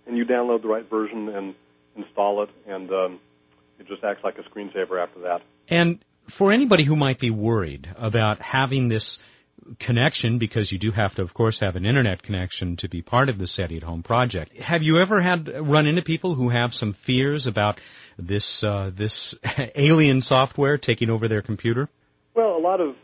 And 0.05 0.17
you 0.17 0.25
download 0.25 0.61
the 0.61 0.67
right 0.67 0.87
version 0.87 1.29
and 1.29 1.55
install 1.95 2.43
it, 2.43 2.49
and 2.67 2.91
um, 2.91 3.19
it 3.79 3.87
just 3.87 4.03
acts 4.03 4.23
like 4.23 4.35
a 4.37 4.43
screensaver 4.43 5.01
after 5.01 5.21
that. 5.21 5.41
And 5.67 6.03
for 6.37 6.51
anybody 6.51 6.85
who 6.85 6.95
might 6.95 7.19
be 7.19 7.29
worried 7.29 7.87
about 7.97 8.41
having 8.41 8.89
this 8.89 9.17
connection 9.79 10.39
because 10.39 10.71
you 10.71 10.79
do 10.79 10.91
have 10.91 11.13
to, 11.15 11.21
of 11.21 11.33
course, 11.33 11.59
have 11.59 11.75
an 11.75 11.85
internet 11.85 12.23
connection 12.23 12.75
to 12.77 12.89
be 12.89 13.01
part 13.01 13.29
of 13.29 13.37
the 13.37 13.47
SETI 13.47 13.77
at 13.77 13.83
Home 13.83 14.03
project. 14.03 14.51
Have 14.57 14.81
you 14.81 14.99
ever 14.99 15.21
had 15.21 15.49
run 15.61 15.85
into 15.85 16.01
people 16.01 16.35
who 16.35 16.49
have 16.49 16.71
some 16.73 16.95
fears 17.05 17.45
about 17.45 17.79
this 18.17 18.45
uh, 18.63 18.91
this 18.97 19.35
alien 19.75 20.21
software 20.21 20.77
taking 20.77 21.09
over 21.09 21.27
their 21.27 21.41
computer? 21.41 21.89
Well, 22.35 22.57
a 22.57 22.61
lot 22.61 22.81
of 22.81 22.95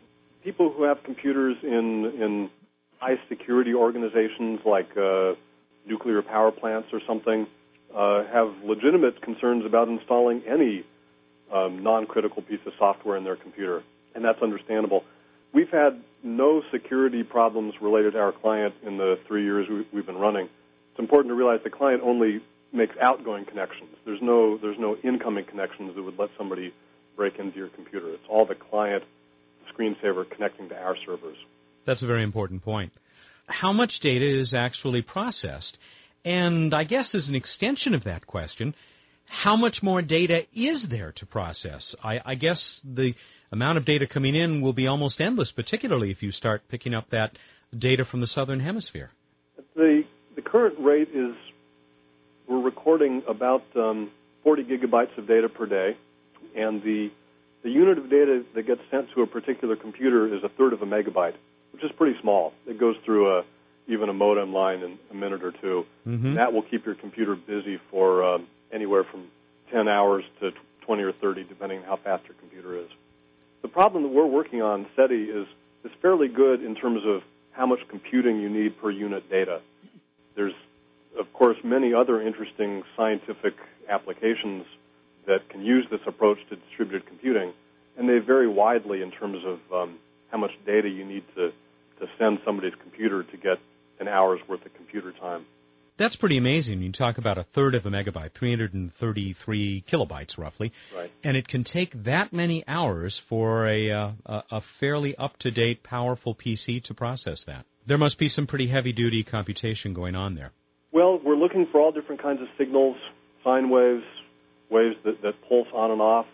people 0.43 0.73
who 0.75 0.83
have 0.83 0.97
computers 1.03 1.55
in 1.63 2.11
in 2.21 2.49
high 2.99 3.15
security 3.29 3.73
organizations 3.73 4.59
like 4.65 4.89
uh, 4.97 5.33
nuclear 5.85 6.21
power 6.21 6.51
plants 6.51 6.89
or 6.91 6.99
something 7.07 7.47
uh, 7.95 8.23
have 8.31 8.47
legitimate 8.63 9.21
concerns 9.21 9.65
about 9.65 9.87
installing 9.87 10.41
any 10.47 10.85
um, 11.53 11.83
non-critical 11.83 12.41
piece 12.41 12.59
of 12.65 12.73
software 12.77 13.17
in 13.17 13.23
their 13.23 13.35
computer, 13.35 13.83
and 14.15 14.23
that's 14.23 14.41
understandable. 14.41 15.03
We've 15.53 15.69
had 15.69 16.01
no 16.23 16.61
security 16.71 17.23
problems 17.23 17.73
related 17.81 18.13
to 18.13 18.19
our 18.19 18.31
client 18.31 18.73
in 18.85 18.97
the 18.97 19.15
three 19.27 19.43
years 19.43 19.67
we've 19.93 20.05
been 20.05 20.17
running. 20.17 20.49
It's 20.91 20.99
important 20.99 21.31
to 21.31 21.35
realize 21.35 21.59
the 21.63 21.69
client 21.69 22.01
only 22.03 22.41
makes 22.73 22.95
outgoing 23.01 23.45
connections. 23.45 23.89
There's 24.05 24.21
no 24.21 24.57
there's 24.57 24.79
no 24.79 24.97
incoming 25.03 25.45
connections 25.45 25.95
that 25.95 26.03
would 26.03 26.19
let 26.19 26.29
somebody 26.37 26.73
break 27.15 27.39
into 27.39 27.57
your 27.57 27.69
computer. 27.69 28.13
It's 28.13 28.23
all 28.29 28.45
the 28.45 28.55
client 28.55 29.03
screensaver 29.73 30.29
connecting 30.29 30.69
to 30.69 30.75
our 30.75 30.95
servers. 31.05 31.37
That's 31.85 32.01
a 32.01 32.05
very 32.05 32.23
important 32.23 32.63
point. 32.63 32.91
How 33.47 33.71
much 33.71 33.99
data 34.01 34.39
is 34.39 34.53
actually 34.53 35.01
processed? 35.01 35.77
And 36.25 36.73
I 36.73 36.83
guess 36.83 37.15
as 37.15 37.27
an 37.27 37.35
extension 37.35 37.93
of 37.93 38.03
that 38.03 38.27
question, 38.27 38.75
how 39.27 39.55
much 39.55 39.79
more 39.83 40.01
data 40.01 40.41
is 40.53 40.85
there 40.89 41.13
to 41.17 41.25
process? 41.25 41.95
I, 42.03 42.19
I 42.25 42.35
guess 42.35 42.81
the 42.83 43.13
amount 43.51 43.77
of 43.77 43.85
data 43.85 44.07
coming 44.07 44.35
in 44.35 44.61
will 44.61 44.73
be 44.73 44.87
almost 44.87 45.21
endless, 45.21 45.51
particularly 45.51 46.11
if 46.11 46.21
you 46.21 46.31
start 46.31 46.63
picking 46.69 46.93
up 46.93 47.09
that 47.11 47.37
data 47.77 48.05
from 48.05 48.21
the 48.21 48.27
southern 48.27 48.59
hemisphere. 48.59 49.11
The 49.75 50.03
the 50.35 50.41
current 50.41 50.75
rate 50.79 51.09
is 51.13 51.35
we're 52.47 52.61
recording 52.61 53.23
about 53.27 53.63
um, 53.75 54.11
40 54.43 54.63
gigabytes 54.63 55.17
of 55.17 55.27
data 55.27 55.49
per 55.49 55.65
day, 55.65 55.97
and 56.55 56.81
the 56.81 57.09
the 57.63 57.69
unit 57.69 57.97
of 57.97 58.09
data 58.09 58.43
that 58.55 58.65
gets 58.65 58.81
sent 58.89 59.07
to 59.15 59.21
a 59.21 59.27
particular 59.27 59.75
computer 59.75 60.33
is 60.33 60.43
a 60.43 60.49
third 60.49 60.73
of 60.73 60.81
a 60.81 60.85
megabyte, 60.85 61.35
which 61.73 61.83
is 61.83 61.91
pretty 61.97 62.17
small. 62.21 62.53
It 62.65 62.79
goes 62.79 62.95
through 63.03 63.39
a 63.39 63.43
even 63.87 64.09
a 64.09 64.13
modem 64.13 64.53
line 64.53 64.81
in 64.81 64.97
a 65.11 65.13
minute 65.13 65.43
or 65.43 65.51
2 65.51 65.85
mm-hmm. 66.07 66.35
That 66.35 66.51
will 66.51 66.63
keep 66.63 66.85
your 66.85 66.95
computer 66.95 67.35
busy 67.35 67.79
for 67.89 68.23
um, 68.23 68.47
anywhere 68.71 69.03
from 69.03 69.27
10 69.71 69.87
hours 69.87 70.23
to 70.41 70.51
20 70.85 71.03
or 71.03 71.11
30, 71.13 71.43
depending 71.43 71.79
on 71.79 71.85
how 71.85 71.97
fast 71.97 72.25
your 72.25 72.35
computer 72.39 72.77
is. 72.77 72.89
The 73.61 73.67
problem 73.67 74.03
that 74.03 74.09
we're 74.09 74.25
working 74.25 74.61
on, 74.61 74.85
SETI, 74.95 75.25
is, 75.25 75.47
is 75.83 75.91
fairly 76.01 76.27
good 76.27 76.63
in 76.63 76.75
terms 76.75 77.01
of 77.05 77.21
how 77.51 77.65
much 77.65 77.79
computing 77.89 78.39
you 78.39 78.49
need 78.49 78.79
per 78.79 78.91
unit 78.91 79.29
data. 79.29 79.61
There's, 80.35 80.53
of 81.19 81.31
course, 81.33 81.57
many 81.63 81.93
other 81.93 82.21
interesting 82.21 82.83
scientific 82.95 83.55
applications 83.89 84.65
that 85.25 85.49
can 85.49 85.61
use 85.61 85.85
this 85.91 85.99
approach 86.05 86.37
to 86.49 86.55
distributed 86.55 87.05
computing, 87.07 87.51
and 87.97 88.07
they 88.07 88.19
vary 88.19 88.47
widely 88.47 89.01
in 89.01 89.11
terms 89.11 89.39
of 89.45 89.59
um, 89.73 89.99
how 90.31 90.37
much 90.37 90.51
data 90.65 90.87
you 90.87 91.03
need 91.03 91.23
to, 91.35 91.51
to 91.99 92.07
send 92.17 92.39
somebody's 92.45 92.75
computer 92.81 93.23
to 93.23 93.37
get 93.37 93.57
an 93.99 94.07
hour's 94.07 94.39
worth 94.47 94.65
of 94.65 94.73
computer 94.75 95.11
time. 95.13 95.45
That's 95.97 96.15
pretty 96.15 96.37
amazing. 96.37 96.81
You 96.81 96.91
talk 96.91 97.17
about 97.17 97.39
a 97.39 97.45
third 97.55 97.73
of 97.73 97.85
a 97.85 97.89
megabyte, 97.89 98.31
333 98.37 99.83
kilobytes 99.91 100.37
roughly, 100.37 100.71
right. 100.95 101.11
and 101.23 101.35
it 101.35 101.47
can 101.47 101.63
take 101.63 102.03
that 102.03 102.31
many 102.31 102.63
hours 102.67 103.19
for 103.27 103.67
a, 103.67 103.91
uh, 103.91 104.41
a 104.51 104.61
fairly 104.79 105.15
up-to-date, 105.17 105.83
powerful 105.83 106.35
PC 106.35 106.83
to 106.83 106.93
process 106.93 107.43
that. 107.47 107.65
There 107.87 107.97
must 107.97 108.19
be 108.19 108.29
some 108.29 108.45
pretty 108.45 108.67
heavy-duty 108.67 109.23
computation 109.23 109.93
going 109.93 110.13
on 110.13 110.35
there. 110.35 110.51
Well, 110.91 111.19
we're 111.23 111.35
looking 111.35 111.67
for 111.71 111.81
all 111.81 111.91
different 111.91 112.21
kinds 112.21 112.41
of 112.41 112.47
signals, 112.59 112.97
sine 113.43 113.69
waves, 113.69 114.03
waves 114.69 114.95
that, 115.03 115.21
that 115.23 115.33
pulse 115.49 115.67
on 115.73 115.91
and 115.91 116.01
off, 116.01 116.27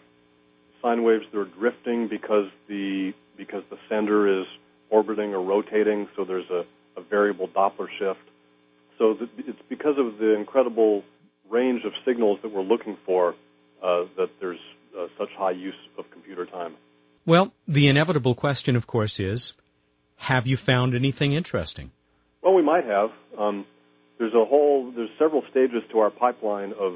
sine 0.81 1.03
waves 1.03 1.23
that 1.31 1.39
are 1.39 1.45
drifting 1.45 2.09
because 2.09 2.47
the 2.67 3.13
because 3.35 3.63
the 3.71 3.77
sender 3.89 4.41
is 4.41 4.45
orbiting 4.91 5.33
or 5.33 5.41
rotating, 5.41 6.07
so 6.15 6.23
there's 6.23 6.49
a, 6.51 6.63
a 6.99 7.03
variable 7.03 7.47
Doppler 7.47 7.87
shift 7.97 8.19
so 9.03 9.17
it's 9.37 9.59
because 9.67 9.95
of 9.97 10.17
the 10.17 10.33
incredible 10.33 11.03
range 11.49 11.81
of 11.85 11.91
signals 12.05 12.39
that 12.41 12.53
we're 12.53 12.61
looking 12.61 12.97
for 13.05 13.35
uh, 13.83 14.03
that 14.15 14.29
there's 14.39 14.59
uh, 14.97 15.07
such 15.19 15.27
high 15.37 15.51
use 15.51 15.75
of 15.97 16.05
computer 16.09 16.45
time. 16.45 16.75
Well, 17.25 17.51
the 17.67 17.89
inevitable 17.89 18.33
question, 18.33 18.77
of 18.77 18.87
course, 18.87 19.19
is 19.19 19.51
have 20.15 20.47
you 20.47 20.57
found 20.65 20.95
anything 20.95 21.33
interesting? 21.33 21.91
Well, 22.41 22.53
we 22.53 22.61
might 22.61 22.85
have. 22.85 23.09
Um, 23.37 23.65
there's 24.19 24.33
a 24.33 24.45
whole, 24.45 24.93
there's 24.95 25.09
several 25.19 25.43
stages 25.51 25.83
to 25.91 25.99
our 25.99 26.09
pipeline 26.09 26.71
of 26.79 26.93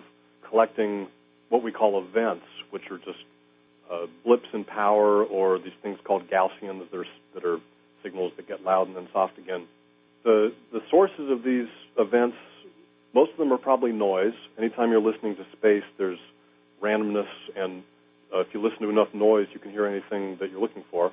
collecting 0.49 1.07
what 1.49 1.61
we 1.61 1.73
call 1.73 2.01
events, 2.01 2.45
which 2.69 2.83
are 2.89 2.99
just 2.99 3.19
uh, 3.91 4.05
blips 4.23 4.47
in 4.53 4.63
power 4.63 5.25
or 5.25 5.59
these 5.59 5.75
things 5.83 5.97
called 6.05 6.23
Gaussians 6.29 6.89
that 6.89 6.97
are, 6.97 7.05
that 7.33 7.43
are 7.43 7.57
signals 8.01 8.31
that 8.37 8.47
get 8.47 8.63
loud 8.63 8.87
and 8.87 8.95
then 8.95 9.09
soft 9.11 9.37
again 9.37 9.67
the 10.23 10.53
the 10.71 10.81
sources 10.89 11.29
of 11.29 11.43
these 11.43 11.67
events, 11.97 12.37
most 13.13 13.31
of 13.31 13.37
them 13.37 13.51
are 13.51 13.57
probably 13.57 13.91
noise. 13.91 14.33
Anytime 14.57 14.91
you're 14.91 15.01
listening 15.01 15.35
to 15.37 15.45
space, 15.53 15.83
there's 15.97 16.19
randomness, 16.81 17.29
and 17.55 17.83
uh, 18.33 18.39
if 18.39 18.47
you 18.53 18.61
listen 18.61 18.79
to 18.81 18.89
enough 18.89 19.13
noise, 19.13 19.47
you 19.53 19.59
can 19.59 19.71
hear 19.71 19.85
anything 19.85 20.37
that 20.39 20.51
you're 20.51 20.61
looking 20.61 20.83
for. 20.91 21.11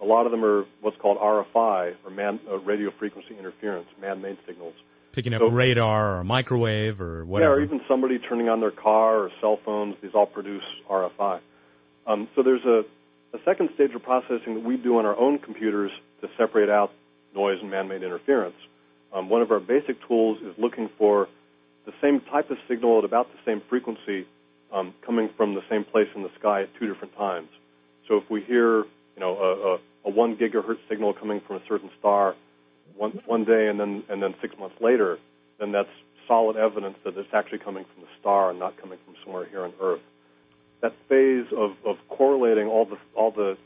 A 0.00 0.04
lot 0.04 0.26
of 0.26 0.32
them 0.32 0.44
are 0.44 0.64
what's 0.80 0.96
called 0.96 1.18
RFI, 1.18 1.94
or 2.04 2.10
man, 2.10 2.40
uh, 2.50 2.58
radio 2.58 2.90
frequency 2.98 3.36
interference, 3.38 3.86
man-made 4.00 4.38
signals. 4.46 4.74
Picking 5.12 5.34
up 5.34 5.40
so, 5.40 5.48
radar 5.48 6.18
or 6.18 6.24
microwave 6.24 7.00
or 7.00 7.24
whatever. 7.24 7.52
Yeah, 7.52 7.58
or 7.58 7.64
even 7.64 7.82
somebody 7.86 8.18
turning 8.18 8.48
on 8.48 8.60
their 8.60 8.70
car 8.70 9.24
or 9.24 9.30
cell 9.40 9.58
phones. 9.64 9.96
These 10.02 10.12
all 10.14 10.26
produce 10.26 10.64
RFI. 10.90 11.40
Um, 12.06 12.28
so 12.34 12.42
there's 12.42 12.64
a, 12.64 12.84
a 13.34 13.40
second 13.44 13.70
stage 13.74 13.94
of 13.94 14.02
processing 14.02 14.54
that 14.54 14.64
we 14.64 14.76
do 14.76 14.98
on 14.98 15.06
our 15.06 15.16
own 15.16 15.38
computers 15.38 15.90
to 16.22 16.28
separate 16.38 16.70
out 16.70 16.92
noise 17.34 17.58
and 17.60 17.70
man-made 17.70 18.02
interference. 18.02 18.56
Um, 19.12 19.28
one 19.28 19.42
of 19.42 19.50
our 19.50 19.60
basic 19.60 19.96
tools 20.06 20.38
is 20.42 20.54
looking 20.58 20.88
for 20.98 21.28
the 21.86 21.92
same 22.00 22.20
type 22.20 22.50
of 22.50 22.58
signal 22.68 22.98
at 22.98 23.04
about 23.04 23.28
the 23.32 23.38
same 23.44 23.60
frequency 23.68 24.26
um, 24.72 24.94
coming 25.04 25.28
from 25.36 25.54
the 25.54 25.62
same 25.68 25.84
place 25.84 26.08
in 26.14 26.22
the 26.22 26.30
sky 26.38 26.62
at 26.62 26.68
two 26.78 26.86
different 26.86 27.14
times. 27.16 27.48
So 28.08 28.16
if 28.16 28.30
we 28.30 28.40
hear, 28.42 28.78
you 28.78 29.20
know, 29.20 29.36
a, 29.36 29.74
a, 29.74 29.78
a 30.06 30.10
one 30.10 30.36
gigahertz 30.36 30.78
signal 30.88 31.12
coming 31.12 31.40
from 31.46 31.56
a 31.56 31.62
certain 31.68 31.90
star 31.98 32.34
one 32.96 33.12
one 33.26 33.44
day 33.44 33.68
and 33.68 33.78
then 33.80 34.02
and 34.08 34.22
then 34.22 34.34
six 34.40 34.56
months 34.58 34.76
later, 34.80 35.18
then 35.58 35.72
that's 35.72 35.88
solid 36.28 36.56
evidence 36.56 36.96
that 37.04 37.16
it's 37.16 37.28
actually 37.32 37.58
coming 37.58 37.84
from 37.84 38.02
the 38.02 38.08
star 38.20 38.50
and 38.50 38.58
not 38.58 38.76
coming 38.80 38.98
from 39.04 39.14
somewhere 39.24 39.46
here 39.46 39.64
on 39.64 39.72
Earth. 39.80 40.00
That 40.80 40.94
phase 41.08 41.46
of, 41.56 41.72
of 41.86 41.96
correlating 42.08 42.66
all 42.66 42.84
the 42.84 42.98
all 43.14 43.30
the 43.30 43.56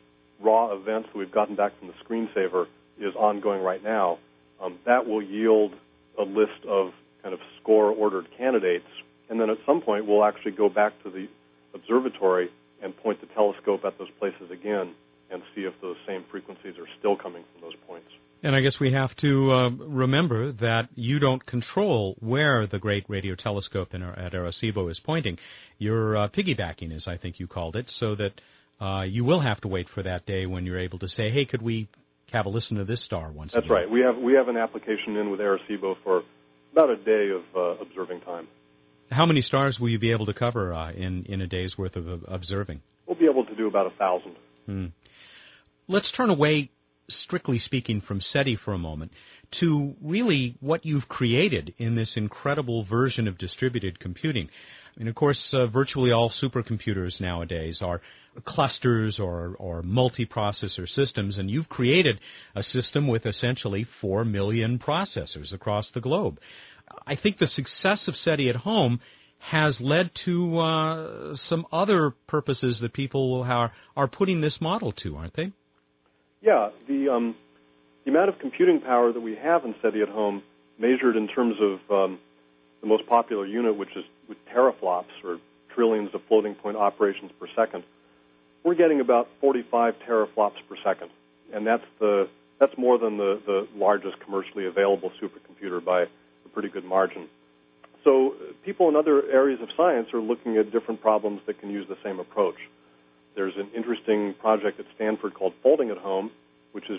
raw 0.41 0.73
events 0.73 1.09
that 1.13 1.19
we've 1.19 1.33
gotten 1.33 1.57
back 1.57 1.73
from 1.79 1.89
the 1.89 1.95
screensaver 2.05 2.67
is 2.99 3.15
ongoing 3.15 3.63
right 3.63 3.83
now, 3.83 4.19
um, 4.63 4.79
that 4.87 5.07
will 5.07 5.23
yield 5.23 5.73
a 6.19 6.23
list 6.23 6.65
of 6.69 6.93
kind 7.23 7.35
of 7.35 7.41
score 7.61 7.91
ordered 7.91 8.27
candidates. 8.37 8.87
And 9.29 9.41
then 9.41 9.51
at 9.51 9.59
some 9.67 9.81
point, 9.81 10.07
we'll 10.07 10.25
actually 10.25 10.53
go 10.53 10.69
back 10.69 10.93
to 11.03 11.11
the 11.11 11.29
observatory 11.75 12.49
and 12.83 12.97
point 12.97 13.21
the 13.21 13.27
telescope 13.29 13.85
at 13.85 13.99
those 13.99 14.09
places 14.19 14.51
again 14.51 14.95
and 15.31 15.43
see 15.55 15.63
if 15.63 15.75
those 15.83 15.97
same 16.07 16.25
frequencies 16.31 16.75
are 16.79 16.87
still 16.99 17.17
coming 17.17 17.43
from 17.53 17.63
those 17.63 17.75
points. 17.87 18.07
And 18.43 18.55
I 18.55 18.61
guess 18.61 18.77
we 18.79 18.93
have 18.93 19.15
to 19.17 19.53
uh, 19.53 19.71
remember 19.71 20.53
that 20.53 20.89
you 20.95 21.19
don't 21.19 21.45
control 21.47 22.17
where 22.21 22.67
the 22.67 22.79
Great 22.79 23.05
Radio 23.09 23.35
Telescope 23.35 23.95
in, 23.95 24.03
at 24.03 24.33
Arecibo 24.33 24.91
is 24.91 25.01
pointing. 25.05 25.39
You're 25.79 26.17
uh, 26.17 26.29
piggybacking, 26.29 26.95
as 26.95 27.09
I 27.09 27.17
think 27.17 27.41
you 27.41 27.47
called 27.47 27.77
it, 27.77 27.87
so 27.99 28.15
that 28.15 28.85
uh, 28.85 29.03
you 29.03 29.25
will 29.25 29.41
have 29.41 29.61
to 29.63 29.69
wait 29.69 29.89
for 29.93 30.03
that 30.03 30.27
day 30.27 30.47
when 30.47 30.67
you're 30.67 30.79
able 30.79 30.99
to 30.99 31.09
say, 31.09 31.31
"Hey, 31.31 31.47
could 31.47 31.63
we 31.63 31.89
have 32.33 32.47
a 32.47 32.49
listen 32.49 32.77
to 32.77 32.85
this 32.85 33.05
star 33.05 33.31
once. 33.31 33.53
That's 33.53 33.65
again. 33.65 33.75
right. 33.75 33.91
We 33.91 34.01
have 34.01 34.17
we 34.17 34.35
have 34.35 34.49
an 34.49 34.57
application 34.57 35.17
in 35.17 35.31
with 35.31 35.41
Arecibo 35.41 35.97
for 36.03 36.23
about 36.73 36.91
a 36.91 36.97
day 36.97 37.31
of 37.31 37.43
uh, 37.57 37.83
observing 37.83 38.21
time. 38.21 38.49
How 39.11 39.25
many 39.25 39.41
stars 39.41 39.79
will 39.79 39.89
you 39.89 39.99
be 39.99 40.11
able 40.11 40.27
to 40.27 40.35
cover 40.35 40.75
uh, 40.75 40.93
in 40.93 41.25
in 41.27 41.41
a 41.41 41.47
day's 41.47 41.79
worth 41.79 41.97
of 41.97 42.25
observing? 42.27 42.81
We'll 43.07 43.19
be 43.19 43.27
able 43.27 43.47
to 43.47 43.55
do 43.55 43.69
about 43.69 43.87
a 43.87 43.97
thousand. 43.97 44.37
Hmm. 44.67 44.87
Let's 45.89 46.11
turn 46.17 46.31
away, 46.31 46.71
strictly 47.09 47.61
speaking, 47.61 48.01
from 48.01 48.21
SETI 48.21 48.59
for 48.65 48.75
a 48.75 48.79
moment 48.79 49.13
to 49.61 49.95
really 50.03 50.57
what 50.61 50.85
you've 50.85 51.09
created 51.09 51.75
in 51.79 51.95
this 51.95 52.13
incredible 52.17 52.85
version 52.85 53.29
of 53.29 53.39
distributed 53.39 54.01
computing. 54.01 54.49
And 54.99 55.09
of 55.09 55.15
course, 55.15 55.41
uh, 55.53 55.67
virtually 55.67 56.11
all 56.11 56.33
supercomputers 56.43 57.21
nowadays 57.21 57.79
are 57.81 58.01
clusters 58.45 59.19
or, 59.19 59.57
or 59.59 59.83
multi-processor 59.83 60.89
systems, 60.89 61.39
and 61.39 61.51
you've 61.51 61.69
created 61.69 62.21
a 62.55 62.63
system 62.63 63.07
with 63.09 63.27
essentially 63.27 63.87
4 64.01 64.25
million 64.25 64.79
processors 64.79 65.53
across 65.53 65.91
the 65.93 66.01
globe. 66.01 66.39
I 67.07 67.17
think 67.17 67.39
the 67.39 67.47
success 67.47 68.07
of 68.07 68.17
SETI 68.17 68.49
at 68.49 68.57
home 68.57 69.01
has 69.39 69.79
led 69.81 70.11
to 70.25 70.59
uh, 70.59 71.35
some 71.49 71.67
other 71.73 72.15
purposes 72.27 72.79
that 72.81 72.93
people 72.93 73.43
are, 73.43 73.73
are 73.97 74.09
putting 74.09 74.41
this 74.41 74.59
model 74.61 74.93
to, 74.93 75.17
aren't 75.17 75.35
they? 75.35 75.53
Yeah, 76.41 76.71
the, 76.89 77.09
um, 77.09 77.37
the 78.05 78.11
amount 78.11 78.29
of 78.29 78.39
computing 78.39 78.81
power 78.81 79.13
that 79.13 79.21
we 79.21 79.37
have 79.37 79.65
in 79.65 79.75
SETI 79.83 80.03
at 80.03 80.09
home, 80.09 80.43
measured 80.79 81.17
in 81.17 81.29
terms 81.29 81.57
of 81.61 81.91
um, 81.91 82.19
the 82.81 82.87
most 82.87 83.07
popular 83.07 83.47
unit, 83.47 83.77
which 83.77 83.91
is 83.97 84.05
with 84.29 84.39
teraflops 84.55 85.05
or 85.25 85.39
trillions 85.75 86.11
of 86.15 86.21
floating 86.29 86.55
point 86.55 86.77
operations 86.77 87.31
per 87.39 87.47
second, 87.57 87.85
we're 88.67 88.75
getting 88.75 89.01
about 89.01 89.29
45 89.41 89.95
teraflops 90.07 90.57
per 90.69 90.75
second, 90.83 91.11
and 91.55 91.65
that's 91.65 91.85
the 92.01 92.29
that's 92.59 92.77
more 92.77 92.99
than 92.99 93.17
the, 93.17 93.41
the 93.47 93.69
largest 93.77 94.19
commercially 94.21 94.67
available 94.67 95.13
supercomputer 95.23 95.83
by 95.85 96.03
a 96.03 96.49
pretty 96.53 96.69
good 96.69 96.85
margin. 96.85 97.29
So 98.03 98.35
people 98.65 98.89
in 98.89 98.97
other 98.97 99.31
areas 99.31 99.61
of 99.61 99.69
science 99.77 100.09
are 100.15 100.21
looking 100.21 100.57
at 100.57 100.73
different 100.73 101.01
problems 101.01 101.43
that 101.47 101.61
can 101.61 101.71
use 101.71 101.87
the 101.87 101.99
same 102.03 102.19
approach. 102.19 102.57
There's 103.37 103.55
an 103.57 103.69
interesting 103.77 104.35
project 104.35 104.81
at 104.81 104.87
Stanford 104.97 105.35
called 105.35 105.53
Folding 105.63 105.91
at 105.91 105.99
Home, 105.99 106.33
which 106.73 106.89
is 106.91 106.99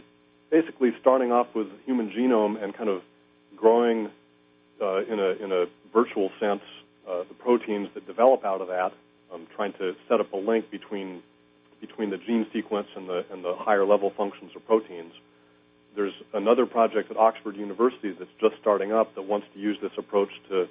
basically 0.50 0.92
starting 1.02 1.32
off 1.32 1.48
with 1.54 1.68
human 1.86 2.12
genome 2.12 2.64
and 2.64 2.74
kind 2.74 2.90
of 2.90 3.02
growing 3.58 4.10
uh, 4.82 5.04
in 5.04 5.20
a 5.20 5.44
in 5.44 5.52
a 5.52 5.66
virtual 5.92 6.30
sense 6.40 6.62
uh, 7.10 7.24
the 7.28 7.34
proteins 7.34 7.90
that 7.94 8.06
develop 8.08 8.46
out 8.46 8.62
of 8.62 8.68
that, 8.68 8.94
um, 9.34 9.48
trying 9.56 9.74
to 9.74 9.96
set 10.08 10.22
up 10.22 10.32
a 10.32 10.38
link 10.38 10.70
between 10.72 11.24
between 11.82 12.10
the 12.10 12.18
gene 12.18 12.46
sequence 12.54 12.88
and 12.96 13.08
the, 13.08 13.26
and 13.32 13.44
the 13.44 13.56
higher 13.56 13.86
level 13.86 14.12
functions 14.16 14.52
of 14.56 14.66
proteins. 14.66 15.14
There's 15.96 16.14
another 16.34 16.66
project 16.66 17.10
at 17.12 17.18
Oxford 17.18 17.56
University 17.56 18.12
that's 18.18 18.32
just 18.40 18.56
starting 18.62 18.92
up 18.92 19.16
that 19.16 19.24
wants 19.24 19.48
to 19.54 19.60
use 19.60 19.78
this 19.82 19.92
approach 19.98 20.30
to 20.50 20.68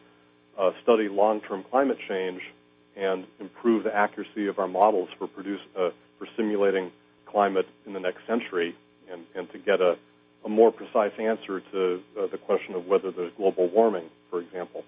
uh, 0.59 0.71
study 0.83 1.09
long-term 1.09 1.65
climate 1.71 1.99
change 2.09 2.41
and 2.97 3.25
improve 3.41 3.85
the 3.85 3.95
accuracy 3.95 4.47
of 4.47 4.59
our 4.59 4.69
models 4.69 5.09
for 5.19 5.27
produce 5.27 5.61
uh, 5.79 5.91
for 6.19 6.27
simulating 6.37 6.91
climate 7.27 7.67
in 7.85 7.93
the 7.93 8.01
next 8.01 8.27
century 8.27 8.75
and, 9.11 9.25
and 9.35 9.51
to 9.53 9.59
get 9.59 9.81
a, 9.81 9.97
a 10.45 10.49
more 10.49 10.73
precise 10.73 11.13
answer 11.19 11.61
to 11.73 12.01
uh, 12.19 12.27
the 12.29 12.39
question 12.39 12.75
of 12.75 12.87
whether 12.87 13.11
there's 13.11 13.33
global 13.37 13.69
warming, 13.69 14.09
for 14.31 14.41
example. 14.41 14.85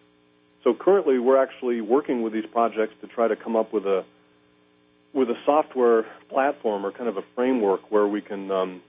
So 0.65 0.75
currently, 0.75 1.19
we're 1.19 1.41
actually 1.41 1.81
working 1.81 2.23
with 2.23 2.33
these 2.33 2.47
projects 2.47 2.95
to 3.03 3.07
try 3.07 3.29
to 3.29 3.37
come 3.37 3.57
up 3.57 3.73
with 3.73 3.85
a 3.85 4.05
with 5.13 5.29
a 5.29 5.37
software 5.45 6.05
platform 6.29 6.85
or 6.85 6.93
kind 6.93 7.09
of 7.09 7.17
a 7.17 7.23
framework 7.35 7.91
where 7.91 8.07
we 8.07 8.21
can 8.21 8.51
um, 8.51 8.83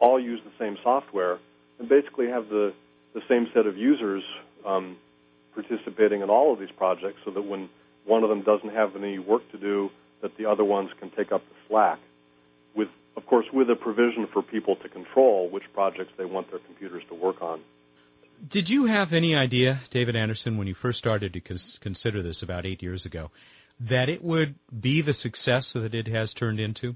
all 0.00 0.20
use 0.20 0.40
the 0.44 0.52
same 0.58 0.76
software 0.82 1.38
and 1.78 1.88
basically 1.88 2.28
have 2.28 2.48
the 2.48 2.72
the 3.14 3.20
same 3.28 3.46
set 3.54 3.66
of 3.66 3.76
users 3.76 4.22
um, 4.66 4.96
participating 5.54 6.22
in 6.22 6.30
all 6.30 6.52
of 6.52 6.58
these 6.58 6.70
projects, 6.76 7.18
so 7.24 7.30
that 7.30 7.42
when 7.42 7.68
one 8.06 8.22
of 8.22 8.30
them 8.30 8.42
doesn't 8.42 8.74
have 8.74 8.96
any 8.96 9.18
work 9.18 9.42
to 9.52 9.58
do, 9.58 9.90
that 10.22 10.36
the 10.38 10.46
other 10.46 10.64
ones 10.64 10.90
can 10.98 11.10
take 11.10 11.30
up 11.30 11.42
the 11.48 11.54
slack. 11.68 11.98
With, 12.74 12.88
of 13.16 13.26
course, 13.26 13.46
with 13.52 13.68
a 13.68 13.76
provision 13.76 14.26
for 14.32 14.42
people 14.42 14.76
to 14.76 14.88
control 14.88 15.50
which 15.50 15.64
projects 15.74 16.12
they 16.16 16.24
want 16.24 16.50
their 16.50 16.60
computers 16.60 17.02
to 17.10 17.14
work 17.14 17.42
on. 17.42 17.60
Did 18.50 18.68
you 18.68 18.86
have 18.86 19.12
any 19.12 19.36
idea, 19.36 19.82
David 19.90 20.16
Anderson, 20.16 20.56
when 20.56 20.66
you 20.66 20.74
first 20.80 20.98
started 20.98 21.32
to 21.34 21.40
cons- 21.40 21.78
consider 21.80 22.22
this 22.22 22.42
about 22.42 22.66
eight 22.66 22.82
years 22.82 23.04
ago, 23.04 23.30
that 23.88 24.08
it 24.08 24.22
would 24.22 24.54
be 24.80 25.02
the 25.02 25.14
success 25.14 25.70
that 25.74 25.94
it 25.94 26.06
has 26.06 26.32
turned 26.34 26.60
into? 26.60 26.94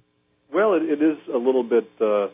Well, 0.52 0.74
it, 0.74 0.82
it 0.82 1.02
is 1.02 1.18
a 1.32 1.38
little 1.38 1.64
bit 1.64 1.88
uh, 2.00 2.28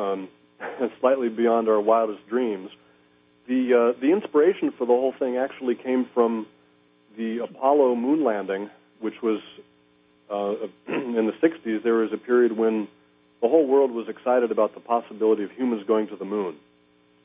um, 0.00 0.28
slightly 1.00 1.28
beyond 1.28 1.68
our 1.68 1.80
wildest 1.80 2.26
dreams. 2.28 2.70
The 3.48 3.94
uh, 3.94 4.00
the 4.00 4.12
inspiration 4.12 4.72
for 4.76 4.86
the 4.86 4.92
whole 4.92 5.14
thing 5.18 5.36
actually 5.36 5.74
came 5.74 6.06
from 6.14 6.46
the 7.16 7.38
Apollo 7.42 7.96
moon 7.96 8.24
landing, 8.24 8.70
which 9.00 9.20
was 9.22 9.40
uh, 10.30 10.54
in 10.92 11.30
the 11.30 11.46
60s. 11.46 11.82
There 11.82 11.94
was 11.94 12.10
a 12.12 12.18
period 12.18 12.56
when 12.56 12.88
the 13.40 13.48
whole 13.48 13.66
world 13.66 13.90
was 13.90 14.08
excited 14.08 14.52
about 14.52 14.74
the 14.74 14.80
possibility 14.80 15.42
of 15.44 15.50
humans 15.50 15.82
going 15.86 16.08
to 16.08 16.16
the 16.16 16.24
moon, 16.24 16.56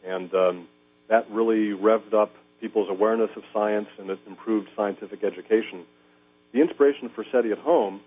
and 0.03 0.33
um, 0.33 0.67
that 1.09 1.29
really 1.29 1.77
revved 1.77 2.13
up 2.13 2.31
people's 2.59 2.89
awareness 2.89 3.29
of 3.35 3.43
science 3.53 3.87
and 3.99 4.09
it 4.09 4.19
improved 4.27 4.67
scientific 4.75 5.23
education. 5.23 5.85
The 6.53 6.61
inspiration 6.61 7.09
for 7.13 7.25
SETI 7.31 7.51
at 7.51 7.57
Home 7.59 8.01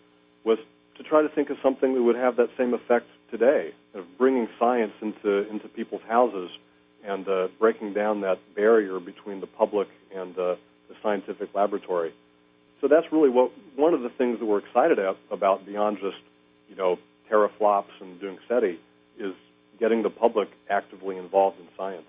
was 0.45 0.59
to 0.97 1.03
try 1.03 1.23
to 1.23 1.29
think 1.29 1.51
of 1.51 1.57
something 1.63 1.95
that 1.95 2.03
would 2.03 2.17
have 2.17 2.37
that 2.37 2.49
same 2.59 2.75
effect 2.75 3.07
today, 3.31 3.71
of 3.95 4.05
bringing 4.19 4.49
science 4.59 4.93
into 5.01 5.49
into 5.51 5.69
people's 5.69 6.03
houses 6.09 6.51
and 7.07 7.27
uh, 7.29 7.49
breaking 7.59 7.95
down 7.95 8.21
that 8.21 8.39
barrier 8.55 9.01
between 9.01 9.41
the 9.41 9.47
public 9.47 9.89
and 10.15 10.37
uh, 10.39 10.57
the 10.89 10.95
scientific 11.03 11.55
laboratory. 11.55 12.13
So 12.81 12.89
that's 12.89 13.07
really 13.13 13.31
what 13.31 13.53
one 13.77 13.95
of 13.95 14.03
the 14.03 14.11
things 14.11 14.39
that 14.41 14.47
we're 14.47 14.59
excited 14.59 14.99
about 15.31 15.67
beyond 15.67 15.99
just 16.01 16.17
you 16.69 16.77
know 16.77 16.99
teraflops 17.31 17.95
and 18.01 18.21
doing 18.21 18.39
SETI 18.49 18.79
is 19.19 19.35
getting 19.79 20.03
the 20.03 20.11
public 20.11 20.49
actively 20.69 21.17
involved 21.17 21.59
in 21.59 21.67
science. 21.77 22.07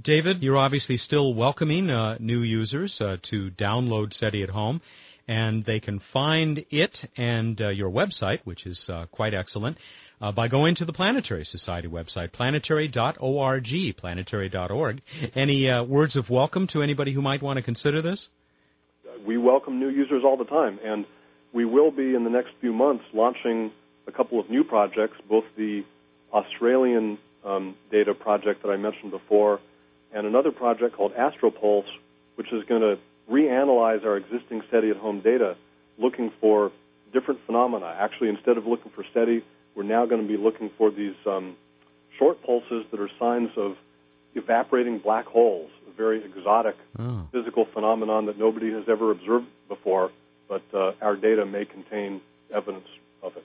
David, 0.00 0.42
you're 0.42 0.56
obviously 0.56 0.96
still 0.96 1.34
welcoming 1.34 1.90
uh, 1.90 2.16
new 2.20 2.42
users 2.42 3.00
uh, 3.00 3.16
to 3.30 3.50
download 3.58 4.14
SETI 4.14 4.44
at 4.44 4.50
home, 4.50 4.80
and 5.28 5.64
they 5.64 5.78
can 5.78 6.00
find 6.12 6.64
it 6.70 6.98
and 7.16 7.60
uh, 7.60 7.68
your 7.68 7.90
website, 7.90 8.38
which 8.44 8.66
is 8.66 8.82
uh, 8.88 9.06
quite 9.12 9.34
excellent, 9.34 9.76
uh, 10.20 10.32
by 10.32 10.48
going 10.48 10.74
to 10.76 10.84
the 10.84 10.92
Planetary 10.92 11.44
Society 11.44 11.86
website, 11.86 12.32
planetary.org, 12.32 13.96
planetary.org. 13.96 15.02
Any 15.36 15.70
uh, 15.70 15.84
words 15.84 16.16
of 16.16 16.28
welcome 16.28 16.66
to 16.72 16.82
anybody 16.82 17.12
who 17.12 17.22
might 17.22 17.42
want 17.42 17.58
to 17.58 17.62
consider 17.62 18.02
this? 18.02 18.26
We 19.26 19.36
welcome 19.36 19.78
new 19.78 19.90
users 19.90 20.22
all 20.24 20.36
the 20.36 20.44
time, 20.44 20.80
and 20.84 21.04
we 21.52 21.64
will 21.64 21.90
be 21.90 22.14
in 22.14 22.24
the 22.24 22.30
next 22.30 22.50
few 22.60 22.72
months 22.72 23.04
launching 23.12 23.70
a 24.06 24.12
couple 24.12 24.40
of 24.40 24.50
new 24.50 24.64
projects, 24.64 25.16
both 25.28 25.44
the 25.56 25.84
Australian 26.32 27.18
um, 27.44 27.76
data 27.92 28.14
project 28.14 28.62
that 28.62 28.70
I 28.70 28.76
mentioned 28.76 29.10
before 29.10 29.60
and 30.12 30.26
another 30.26 30.50
project 30.50 30.96
called 30.96 31.12
AstroPulse, 31.14 31.86
which 32.36 32.52
is 32.52 32.64
going 32.68 32.80
to 32.80 32.96
reanalyze 33.30 34.04
our 34.04 34.16
existing 34.16 34.62
SETI 34.70 34.90
at 34.90 34.96
home 34.96 35.20
data, 35.20 35.56
looking 35.98 36.32
for 36.40 36.72
different 37.12 37.40
phenomena. 37.46 37.96
Actually, 37.98 38.28
instead 38.28 38.56
of 38.56 38.66
looking 38.66 38.90
for 38.94 39.04
SETI, 39.14 39.44
we're 39.74 39.82
now 39.82 40.06
going 40.06 40.22
to 40.22 40.28
be 40.28 40.36
looking 40.36 40.70
for 40.76 40.90
these 40.90 41.14
um, 41.26 41.56
short 42.18 42.42
pulses 42.42 42.84
that 42.90 43.00
are 43.00 43.10
signs 43.18 43.50
of 43.56 43.76
evaporating 44.34 44.98
black 44.98 45.26
holes, 45.26 45.70
a 45.88 45.96
very 45.96 46.24
exotic 46.24 46.76
oh. 46.98 47.26
physical 47.32 47.66
phenomenon 47.72 48.26
that 48.26 48.38
nobody 48.38 48.72
has 48.72 48.84
ever 48.88 49.10
observed 49.10 49.46
before, 49.68 50.10
but 50.48 50.62
uh, 50.74 50.92
our 51.00 51.16
data 51.16 51.44
may 51.46 51.64
contain 51.64 52.20
evidence 52.54 52.86
of 53.22 53.36
it. 53.36 53.44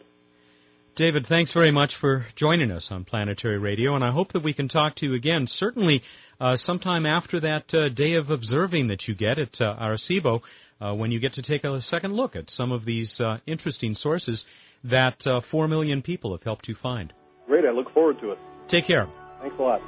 David, 0.95 1.25
thanks 1.27 1.51
very 1.53 1.71
much 1.71 1.91
for 1.99 2.27
joining 2.35 2.69
us 2.69 2.89
on 2.91 3.03
Planetary 3.03 3.57
Radio, 3.57 3.95
and 3.95 4.03
I 4.03 4.11
hope 4.11 4.31
that 4.33 4.43
we 4.43 4.53
can 4.53 4.67
talk 4.67 4.95
to 4.97 5.07
you 5.07 5.15
again, 5.15 5.47
certainly 5.57 6.03
uh, 6.39 6.55
sometime 6.55 7.07
after 7.07 7.39
that 7.39 7.73
uh, 7.73 7.89
day 7.89 8.13
of 8.13 8.29
observing 8.29 8.89
that 8.89 9.07
you 9.07 9.15
get 9.15 9.39
at 9.39 9.59
uh, 9.59 9.75
Arecibo, 9.81 10.41
uh, 10.79 10.93
when 10.93 11.11
you 11.11 11.19
get 11.19 11.33
to 11.33 11.41
take 11.41 11.63
a 11.63 11.81
second 11.81 12.13
look 12.13 12.35
at 12.35 12.45
some 12.51 12.71
of 12.71 12.85
these 12.85 13.19
uh, 13.19 13.37
interesting 13.47 13.95
sources 13.95 14.43
that 14.83 15.15
uh, 15.25 15.41
4 15.49 15.67
million 15.67 16.03
people 16.03 16.31
have 16.31 16.43
helped 16.43 16.67
you 16.67 16.75
find. 16.75 17.11
Great, 17.47 17.65
I 17.65 17.71
look 17.71 17.91
forward 17.91 18.19
to 18.21 18.29
it. 18.29 18.37
Take 18.69 18.85
care. 18.85 19.07
Thanks 19.41 19.55
a 19.57 19.61
lot. 19.63 19.81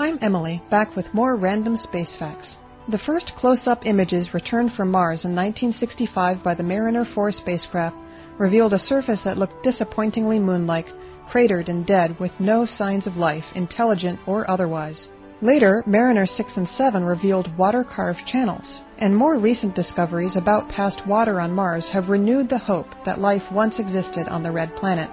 I'm 0.00 0.18
Emily, 0.20 0.60
back 0.68 0.96
with 0.96 1.06
more 1.14 1.36
random 1.36 1.76
space 1.76 2.12
facts. 2.18 2.48
The 2.90 2.98
first 3.06 3.30
close 3.38 3.68
up 3.68 3.86
images 3.86 4.34
returned 4.34 4.72
from 4.72 4.90
Mars 4.90 5.24
in 5.24 5.36
1965 5.36 6.42
by 6.42 6.54
the 6.54 6.64
Mariner 6.64 7.06
4 7.14 7.30
spacecraft 7.30 7.96
revealed 8.38 8.72
a 8.72 8.78
surface 8.78 9.20
that 9.24 9.38
looked 9.38 9.62
disappointingly 9.62 10.38
moon 10.38 10.66
like, 10.66 10.86
cratered 11.30 11.68
and 11.68 11.86
dead 11.86 12.18
with 12.20 12.32
no 12.38 12.66
signs 12.66 13.06
of 13.06 13.16
life, 13.16 13.44
intelligent 13.54 14.18
or 14.26 14.48
otherwise. 14.50 15.08
Later, 15.42 15.82
Mariner 15.86 16.26
6 16.26 16.56
and 16.56 16.68
7 16.78 17.04
revealed 17.04 17.56
water 17.58 17.84
carved 17.84 18.26
channels, 18.26 18.80
and 18.98 19.14
more 19.14 19.38
recent 19.38 19.74
discoveries 19.74 20.34
about 20.34 20.70
past 20.70 21.06
water 21.06 21.40
on 21.40 21.52
Mars 21.52 21.86
have 21.92 22.08
renewed 22.08 22.48
the 22.48 22.58
hope 22.58 22.88
that 23.04 23.20
life 23.20 23.42
once 23.52 23.74
existed 23.78 24.28
on 24.28 24.42
the 24.42 24.50
red 24.50 24.74
planet. 24.76 25.10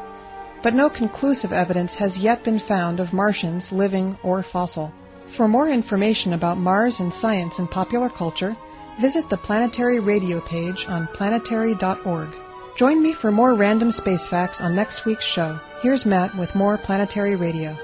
But 0.63 0.75
no 0.75 0.89
conclusive 0.89 1.51
evidence 1.51 1.91
has 1.99 2.15
yet 2.15 2.45
been 2.45 2.61
found 2.69 3.01
of 3.01 3.11
Martians, 3.11 3.63
living 3.71 4.17
or 4.23 4.45
fossil. 4.53 4.93
For 5.35 5.49
more 5.49 5.67
information 5.67 6.31
about 6.31 6.57
Mars 6.57 6.95
and 6.99 7.11
science 7.19 7.53
and 7.57 7.69
popular 7.69 8.09
culture, 8.09 8.55
visit 9.01 9.29
the 9.29 9.37
Planetary 9.37 9.99
Radio 9.99 10.39
page 10.39 10.85
on 10.87 11.09
planetary.org. 11.15 12.29
Join 12.77 13.03
me 13.03 13.13
for 13.21 13.31
more 13.31 13.55
random 13.55 13.91
space 13.91 14.21
facts 14.31 14.57
on 14.59 14.75
next 14.75 15.05
week's 15.05 15.25
show. 15.35 15.59
Here's 15.83 16.07
Matt 16.07 16.35
with 16.35 16.49
more 16.55 16.79
Planetary 16.79 17.35
Radio. 17.35 17.77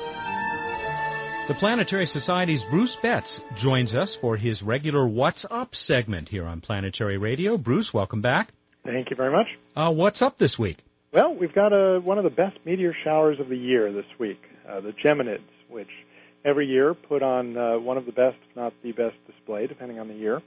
The 1.47 1.53
Planetary 1.59 2.07
Society's 2.07 2.63
Bruce 2.71 2.97
Betts 3.03 3.39
joins 3.61 3.93
us 3.93 4.17
for 4.19 4.35
his 4.35 4.63
regular 4.63 5.07
What's 5.07 5.45
Up 5.51 5.75
segment 5.75 6.29
here 6.29 6.45
on 6.45 6.61
Planetary 6.61 7.19
Radio. 7.19 7.55
Bruce, 7.55 7.91
welcome 7.93 8.23
back. 8.23 8.51
Thank 8.83 9.11
you 9.11 9.15
very 9.15 9.31
much. 9.31 9.45
Uh, 9.75 9.91
what's 9.91 10.23
up 10.23 10.39
this 10.39 10.57
week? 10.57 10.79
Well, 11.13 11.35
we've 11.35 11.53
got 11.53 11.71
a, 11.71 11.99
one 11.99 12.17
of 12.17 12.23
the 12.23 12.31
best 12.31 12.57
meteor 12.65 12.95
showers 13.03 13.39
of 13.39 13.47
the 13.47 13.57
year 13.57 13.93
this 13.93 14.05
week, 14.19 14.41
uh, 14.67 14.81
the 14.81 14.93
Geminids, 15.05 15.41
which 15.69 15.89
every 16.43 16.65
year 16.65 16.95
put 16.95 17.21
on 17.21 17.55
uh, 17.55 17.77
one 17.77 17.97
of 17.97 18.07
the 18.07 18.11
best, 18.11 18.37
if 18.49 18.55
not 18.55 18.73
the 18.81 18.91
best 18.93 19.17
display, 19.27 19.67
depending 19.67 19.99
on 19.99 20.07
the 20.07 20.15
year. 20.15 20.41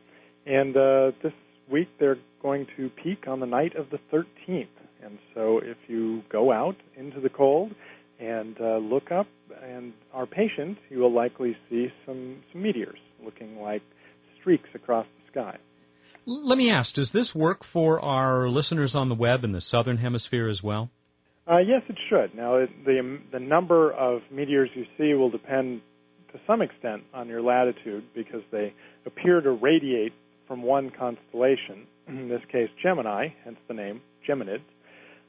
And 0.46 0.76
uh, 0.76 1.12
this 1.22 1.32
week 1.72 1.88
they're 1.98 2.18
going 2.42 2.66
to 2.76 2.90
peak 3.02 3.26
on 3.26 3.40
the 3.40 3.46
night 3.46 3.74
of 3.76 3.86
the 3.90 3.98
13th. 4.12 4.66
And 5.04 5.18
so 5.34 5.58
if 5.58 5.76
you 5.88 6.22
go 6.30 6.52
out 6.52 6.76
into 6.96 7.20
the 7.20 7.28
cold 7.28 7.72
and 8.20 8.56
uh, 8.60 8.76
look 8.76 9.10
up 9.10 9.26
and 9.64 9.92
are 10.12 10.26
patient, 10.26 10.78
you 10.90 10.98
will 10.98 11.12
likely 11.12 11.56
see 11.68 11.88
some, 12.06 12.36
some 12.52 12.62
meteors 12.62 12.98
looking 13.24 13.60
like 13.60 13.82
streaks 14.40 14.68
across 14.74 15.06
the 15.06 15.32
sky. 15.32 15.58
Let 16.24 16.56
me 16.56 16.70
ask, 16.70 16.94
does 16.94 17.10
this 17.12 17.34
work 17.34 17.62
for 17.72 18.00
our 18.00 18.48
listeners 18.48 18.94
on 18.94 19.08
the 19.08 19.14
web 19.14 19.42
in 19.42 19.50
the 19.52 19.60
southern 19.60 19.96
hemisphere 19.96 20.48
as 20.48 20.62
well? 20.62 20.88
Uh, 21.50 21.58
yes, 21.58 21.82
it 21.88 21.96
should. 22.08 22.36
Now, 22.36 22.56
it, 22.58 22.70
the 22.84 23.18
the 23.32 23.40
number 23.40 23.92
of 23.92 24.20
meteors 24.30 24.70
you 24.74 24.84
see 24.96 25.14
will 25.14 25.30
depend 25.30 25.80
to 26.32 26.38
some 26.46 26.62
extent 26.62 27.02
on 27.12 27.26
your 27.28 27.42
latitude 27.42 28.04
because 28.14 28.42
they 28.52 28.72
appear 29.06 29.40
to 29.40 29.50
radiate 29.50 30.12
from 30.52 30.62
one 30.62 30.90
constellation, 30.90 31.86
in 32.06 32.28
this 32.28 32.42
case 32.50 32.68
Gemini, 32.82 33.28
hence 33.42 33.56
the 33.68 33.74
name 33.74 34.02
Geminids, 34.28 34.60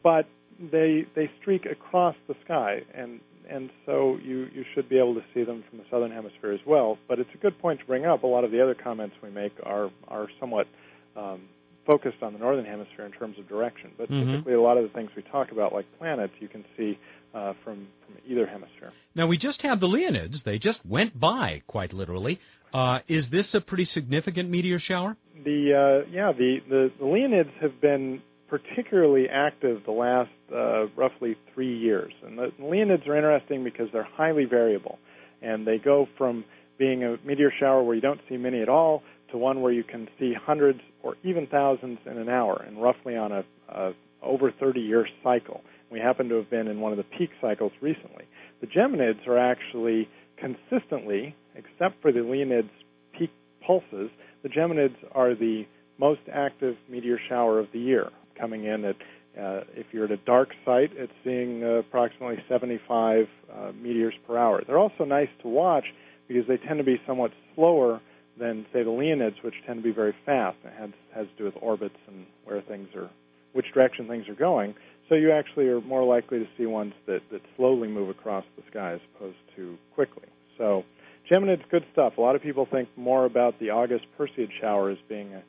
but 0.03 0.27
they 0.59 1.05
they 1.15 1.31
streak 1.39 1.65
across 1.65 2.15
the 2.27 2.35
sky, 2.43 2.81
and 2.93 3.21
and 3.49 3.69
so 3.85 4.17
you 4.21 4.47
you 4.53 4.65
should 4.75 4.89
be 4.89 4.97
able 4.97 5.15
to 5.15 5.23
see 5.33 5.45
them 5.45 5.63
from 5.69 5.79
the 5.79 5.85
southern 5.89 6.11
hemisphere 6.11 6.51
as 6.51 6.59
well. 6.67 6.97
But 7.07 7.19
it's 7.19 7.29
a 7.33 7.37
good 7.37 7.57
point 7.59 7.79
to 7.79 7.85
bring 7.85 8.05
up. 8.05 8.23
A 8.23 8.27
lot 8.27 8.43
of 8.43 8.51
the 8.51 8.61
other 8.61 8.75
comments 8.75 9.15
we 9.23 9.29
make 9.29 9.53
are 9.63 9.89
are 10.09 10.27
somewhat 10.41 10.67
um, 11.15 11.43
focused 11.85 12.21
on 12.21 12.33
the 12.33 12.39
northern 12.39 12.65
hemisphere 12.65 13.05
in 13.05 13.13
terms 13.13 13.39
of 13.39 13.47
direction. 13.47 13.91
But 13.97 14.11
mm-hmm. 14.11 14.29
typically, 14.29 14.53
a 14.55 14.61
lot 14.61 14.77
of 14.77 14.83
the 14.83 14.89
things 14.89 15.09
we 15.15 15.23
talk 15.23 15.53
about, 15.53 15.71
like 15.71 15.85
planets, 15.97 16.33
you 16.41 16.49
can 16.49 16.65
see 16.75 16.99
uh, 17.33 17.53
from 17.63 17.87
from 18.05 18.17
either 18.27 18.45
hemisphere. 18.45 18.91
Now 19.15 19.27
we 19.27 19.37
just 19.37 19.61
had 19.61 19.79
the 19.79 19.87
Leonids; 19.87 20.43
they 20.43 20.59
just 20.59 20.85
went 20.85 21.17
by, 21.17 21.63
quite 21.65 21.93
literally. 21.93 22.41
Uh, 22.73 22.99
is 23.07 23.29
this 23.31 23.53
a 23.53 23.61
pretty 23.61 23.85
significant 23.85 24.49
meteor 24.49 24.79
shower? 24.79 25.15
The 25.43 26.03
uh, 26.05 26.09
yeah, 26.11 26.31
the, 26.31 26.57
the, 26.69 26.91
the 26.99 27.05
Leonids 27.05 27.51
have 27.61 27.79
been 27.79 28.21
particularly 28.49 29.27
active 29.29 29.81
the 29.85 29.91
last 29.91 30.29
uh, 30.53 30.87
roughly 30.95 31.35
three 31.53 31.77
years. 31.77 32.13
And 32.25 32.37
the 32.37 32.51
Leonids 32.61 33.07
are 33.07 33.15
interesting 33.15 33.63
because 33.63 33.87
they're 33.91 34.07
highly 34.15 34.45
variable, 34.45 34.99
and 35.41 35.65
they 35.65 35.77
go 35.77 36.07
from 36.17 36.45
being 36.77 37.03
a 37.03 37.17
meteor 37.25 37.51
shower 37.59 37.83
where 37.83 37.95
you 37.95 38.01
don't 38.01 38.21
see 38.29 38.37
many 38.37 38.61
at 38.61 38.69
all 38.69 39.03
to 39.31 39.37
one 39.37 39.61
where 39.61 39.71
you 39.71 39.83
can 39.83 40.07
see 40.19 40.33
hundreds 40.33 40.79
or 41.01 41.15
even 41.23 41.47
thousands 41.47 41.99
in 42.05 42.17
an 42.17 42.29
hour, 42.29 42.63
and 42.67 42.81
roughly 42.81 43.15
on 43.15 43.31
a, 43.31 43.43
a 43.69 43.93
over 44.21 44.51
30 44.51 44.79
year 44.79 45.07
cycle. 45.23 45.61
We 45.91 45.99
happen 45.99 46.29
to 46.29 46.35
have 46.35 46.49
been 46.49 46.67
in 46.67 46.79
one 46.79 46.91
of 46.91 46.97
the 46.97 47.03
peak 47.03 47.29
cycles 47.41 47.71
recently. 47.81 48.25
The 48.61 48.67
Geminids 48.67 49.27
are 49.27 49.37
actually 49.37 50.07
consistently, 50.37 51.35
except 51.55 52.01
for 52.01 52.11
the 52.11 52.19
Leonids 52.19 52.69
peak 53.17 53.31
pulses, 53.65 54.09
the 54.43 54.49
Geminids 54.49 54.95
are 55.13 55.35
the 55.35 55.63
most 55.99 56.21
active 56.31 56.75
meteor 56.89 57.19
shower 57.29 57.59
of 57.59 57.67
the 57.73 57.79
year, 57.79 58.09
coming 58.37 58.65
in 58.65 58.85
at 58.85 58.95
uh, 59.39 59.61
if 59.73 59.87
you're 59.91 60.05
at 60.05 60.11
a 60.11 60.17
dark 60.17 60.49
site, 60.63 60.91
it's 60.93 61.11
seeing 61.23 61.63
uh, 61.63 61.79
approximately 61.79 62.37
75 62.47 63.25
uh, 63.51 63.71
meteors 63.71 64.13
per 64.27 64.37
hour. 64.37 64.61
They're 64.65 64.77
also 64.77 65.05
nice 65.05 65.29
to 65.41 65.47
watch 65.47 65.85
because 66.27 66.43
they 66.47 66.57
tend 66.57 66.77
to 66.77 66.83
be 66.83 67.01
somewhat 67.07 67.31
slower 67.55 67.99
than, 68.39 68.65
say, 68.71 68.83
the 68.83 68.91
Leonids, 68.91 69.43
which 69.43 69.55
tend 69.65 69.79
to 69.79 69.83
be 69.83 69.91
very 69.91 70.13
fast. 70.25 70.57
It 70.63 70.73
has, 70.77 70.89
has 71.15 71.25
to 71.25 71.37
do 71.37 71.43
with 71.45 71.55
orbits 71.61 71.97
and 72.07 72.25
where 72.45 72.61
things 72.61 72.89
are, 72.95 73.09
which 73.53 73.65
direction 73.73 74.07
things 74.07 74.27
are 74.29 74.35
going. 74.35 74.75
So 75.09 75.15
you 75.15 75.31
actually 75.31 75.65
are 75.67 75.81
more 75.81 76.03
likely 76.03 76.39
to 76.39 76.45
see 76.57 76.65
ones 76.65 76.93
that, 77.07 77.21
that 77.31 77.41
slowly 77.57 77.87
move 77.87 78.09
across 78.09 78.45
the 78.55 78.63
sky 78.69 78.93
as 78.93 78.99
opposed 79.15 79.37
to 79.55 79.77
quickly. 79.95 80.27
So 80.57 80.83
Geminids, 81.29 81.61
good 81.69 81.85
stuff. 81.91 82.13
A 82.17 82.21
lot 82.21 82.35
of 82.35 82.41
people 82.41 82.67
think 82.69 82.89
more 82.95 83.25
about 83.25 83.59
the 83.59 83.69
August 83.69 84.05
Perseid 84.17 84.49
shower 84.59 84.89
as 84.89 84.97
being 85.07 85.33
a 85.33 85.43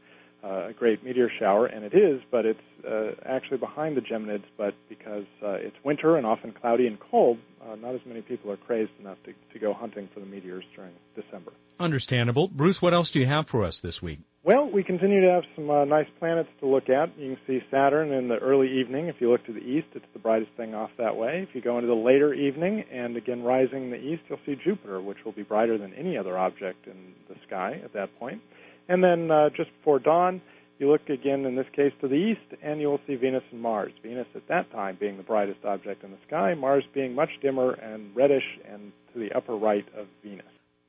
uh, 0.45 0.69
a 0.69 0.73
great 0.75 1.03
meteor 1.03 1.31
shower, 1.39 1.67
and 1.67 1.85
it 1.85 1.95
is, 1.95 2.21
but 2.31 2.45
it's 2.45 2.61
uh, 2.87 3.13
actually 3.25 3.57
behind 3.57 3.97
the 3.97 4.03
Geminids. 4.03 4.45
But 4.59 4.75
because 4.89 5.25
uh, 5.43 5.53
it's 5.53 5.77
winter 5.85 6.17
and 6.17 6.27
often 6.27 6.53
cloudy 6.53 6.87
and 6.87 6.99
cold, 7.01 7.39
uh, 7.63 7.77
not 7.77 7.95
as 7.95 8.03
many 8.05 8.21
people 8.21 8.51
are 8.51 8.57
crazed 8.59 8.91
enough 9.01 9.17
to, 9.25 9.33
to 9.53 9.59
go 9.59 9.73
hunting 9.73 10.09
for 10.13 10.21
the 10.21 10.27
meteors 10.27 10.65
during 10.77 10.93
December. 11.15 11.53
Understandable. 11.81 12.49
Bruce, 12.49 12.77
what 12.81 12.93
else 12.93 13.11
do 13.11 13.21
you 13.21 13.27
have 13.27 13.47
for 13.49 13.65
us 13.65 13.81
this 13.83 14.03
week? 14.03 14.21
Well, 14.45 14.71
we 14.71 14.85
continue 14.85 15.23
to 15.23 15.31
have 15.31 15.45
some 15.57 15.71
uh, 15.71 15.87
nice 15.87 16.07
planets 16.19 16.51
to 16.61 16.67
look 16.67 16.91
at. 16.91 17.19
You 17.19 17.35
can 17.35 17.39
see 17.47 17.61
Saturn 17.71 18.13
in 18.13 18.29
the 18.29 18.37
early 18.37 18.79
evening. 18.79 19.09
If 19.09 19.17
you 19.19 19.33
look 19.33 19.43
to 19.47 19.55
the 19.55 19.61
east, 19.61 19.87
it's 19.95 20.05
the 20.13 20.19
brightest 20.19 20.51
thing 20.59 20.75
off 20.75 20.91
that 20.99 21.17
way. 21.17 21.47
If 21.49 21.55
you 21.55 21.63
go 21.63 21.79
into 21.79 21.87
the 21.87 21.95
later 21.95 22.35
evening 22.35 22.85
and 22.93 23.17
again 23.17 23.43
rising 23.43 23.85
in 23.85 23.91
the 23.91 23.97
east, 23.97 24.21
you'll 24.29 24.39
see 24.45 24.55
Jupiter, 24.63 25.01
which 25.01 25.17
will 25.25 25.33
be 25.33 25.45
brighter 25.45 25.79
than 25.79 25.95
any 25.95 26.19
other 26.19 26.37
object 26.37 26.87
in 26.87 27.15
the 27.27 27.37
sky 27.47 27.81
at 27.83 27.95
that 27.95 28.11
point. 28.19 28.43
And 28.87 29.03
then 29.03 29.31
uh, 29.31 29.49
just 29.49 29.71
before 29.79 29.99
dawn, 29.99 30.43
you 30.79 30.93
look 30.93 31.09
again 31.09 31.47
in 31.47 31.57
this 31.57 31.69
case 31.75 31.93
to 32.03 32.09
the 32.09 32.15
east, 32.15 32.61
and 32.63 32.83
you 32.83 32.89
will 32.89 33.01
see 33.07 33.15
Venus 33.15 33.45
and 33.51 33.63
Mars. 33.63 33.93
Venus 34.03 34.27
at 34.35 34.47
that 34.49 34.71
time 34.73 34.99
being 35.01 35.17
the 35.17 35.23
brightest 35.23 35.65
object 35.65 36.05
in 36.05 36.11
the 36.11 36.19
sky, 36.27 36.53
Mars 36.53 36.85
being 36.93 37.15
much 37.15 37.31
dimmer 37.41 37.73
and 37.73 38.15
reddish 38.15 38.59
and 38.71 38.93
to 39.15 39.21
the 39.21 39.33
upper 39.35 39.57
right 39.57 39.87
of 39.97 40.07
Venus. 40.23 40.45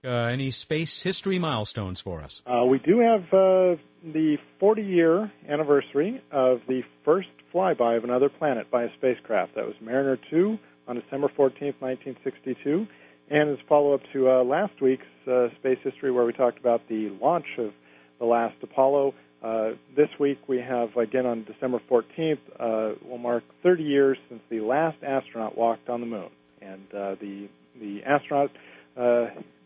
Uh, 0.06 0.28
any 0.28 0.52
space 0.52 0.92
history 1.04 1.40
milestones 1.40 2.00
for 2.04 2.22
us? 2.22 2.42
Uh, 2.46 2.64
we 2.66 2.78
do 2.80 3.00
have 3.00 3.22
uh, 3.34 3.76
the 4.14 4.38
40 4.60 4.84
year 4.84 5.32
anniversary 5.50 6.22
of 6.32 6.60
the 6.68 6.82
first 7.04 7.30
flyby 7.54 7.98
of 7.98 8.04
another 8.04 8.30
planet 8.30 8.70
by 8.70 8.84
a 8.84 8.88
spacecraft. 8.98 9.56
That 9.56 9.66
was 9.66 9.74
Mariner 9.82 10.20
2 10.30 10.58
on 10.88 10.96
December 11.00 11.32
14, 11.36 11.74
1962. 11.80 12.86
And 13.32 13.50
as 13.50 13.58
follow 13.68 13.96
up 13.96 14.02
to 14.14 14.30
uh, 14.30 14.44
last 14.44 14.80
week's 14.80 15.04
uh, 15.28 15.48
space 15.60 15.80
history, 15.84 16.12
where 16.12 16.26
we 16.26 16.34
talked 16.34 16.60
about 16.60 16.88
the 16.88 17.18
launch 17.20 17.48
of 17.58 17.72
the 18.20 18.26
last 18.26 18.56
Apollo. 18.62 19.16
Uh, 19.44 19.72
this 19.96 20.10
week 20.20 20.38
we 20.48 20.60
have, 20.60 20.96
again 20.98 21.26
on 21.26 21.46
December 21.46 21.80
14th, 21.90 22.38
uh, 22.60 22.94
will 23.10 23.18
mark 23.18 23.44
30 23.64 23.84
years 23.84 24.18
since 24.30 24.42
the 24.52 24.60
last 24.60 24.98
astronaut 25.04 25.58
walked 25.58 25.90
on 25.90 26.02
the 26.02 26.08
moon. 26.08 26.30
And 26.62 26.82
the, 26.92 27.48
the 27.80 28.02
astronaut 28.06 28.52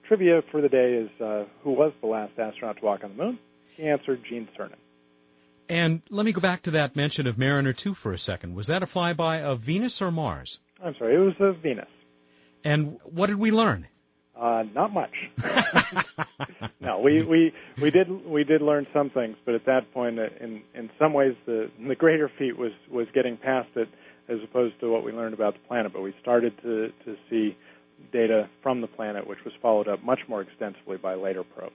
trivia 0.10 0.42
for 0.52 0.62
the 0.62 0.68
day 0.68 0.94
is 0.94 1.22
uh, 1.22 1.46
who 1.64 1.72
was 1.72 1.94
the 2.02 2.08
last 2.08 2.38
astronaut 2.38 2.78
to 2.78 2.84
walk 2.84 3.04
on 3.04 3.16
the 3.16 3.24
moon? 3.24 3.40
He 3.78 3.88
answered 3.88 4.22
Gene 4.28 4.50
Cernan. 4.58 4.76
And 5.70 6.02
let 6.10 6.26
me 6.26 6.34
go 6.34 6.42
back 6.42 6.64
to 6.64 6.72
that 6.72 6.96
mention 6.96 7.28
of 7.28 7.38
Mariner 7.38 7.74
2 7.74 7.96
for 8.02 8.12
a 8.12 8.18
second. 8.18 8.56
Was 8.56 8.68
that 8.68 8.82
a 8.82 8.88
flyby 8.88 9.44
of 9.44 9.62
Venus 9.62 10.00
or 10.02 10.12
Mars? 10.12 10.58
I'm 10.84 10.96
sorry, 10.98 11.16
it 11.16 11.20
was 11.20 11.36
of 11.40 11.62
Venus. 11.62 11.86
And 12.66 12.98
what 13.04 13.28
did 13.28 13.40
we 13.40 13.52
learn? 13.52 13.88
Uh, 14.40 14.64
not 14.74 14.92
much. 14.92 15.14
no, 16.82 17.00
we, 17.00 17.24
we 17.24 17.54
we 17.82 17.92
did 17.92 18.10
we 18.26 18.44
did 18.44 18.62
learn 18.62 18.88
some 18.94 19.10
things, 19.10 19.36
but 19.46 19.54
at 19.54 19.66
that 19.66 19.94
point, 19.94 20.18
uh, 20.18 20.24
in 20.42 20.62
in 20.74 20.90
some 20.98 21.14
ways, 21.14 21.34
the 21.46 21.70
the 21.88 21.96
greater 21.96 22.32
feat 22.40 22.58
was 22.58 22.72
was 22.90 23.06
getting 23.14 23.38
past 23.38 23.68
it, 23.76 23.90
as 24.30 24.38
opposed 24.44 24.80
to 24.80 24.90
what 24.90 25.04
we 25.04 25.12
learned 25.12 25.34
about 25.34 25.54
the 25.54 25.60
planet. 25.68 25.92
But 25.94 26.04
we 26.04 26.14
started 26.22 26.54
to 26.64 26.88
to 27.06 27.16
see 27.30 27.58
data 28.12 28.50
from 28.62 28.82
the 28.82 28.88
planet, 28.88 29.28
which 29.28 29.40
was 29.46 29.54
followed 29.62 29.88
up 29.88 30.04
much 30.04 30.20
more 30.28 30.42
extensively 30.42 30.98
by 30.98 31.16
later 31.16 31.44
probes. 31.44 31.74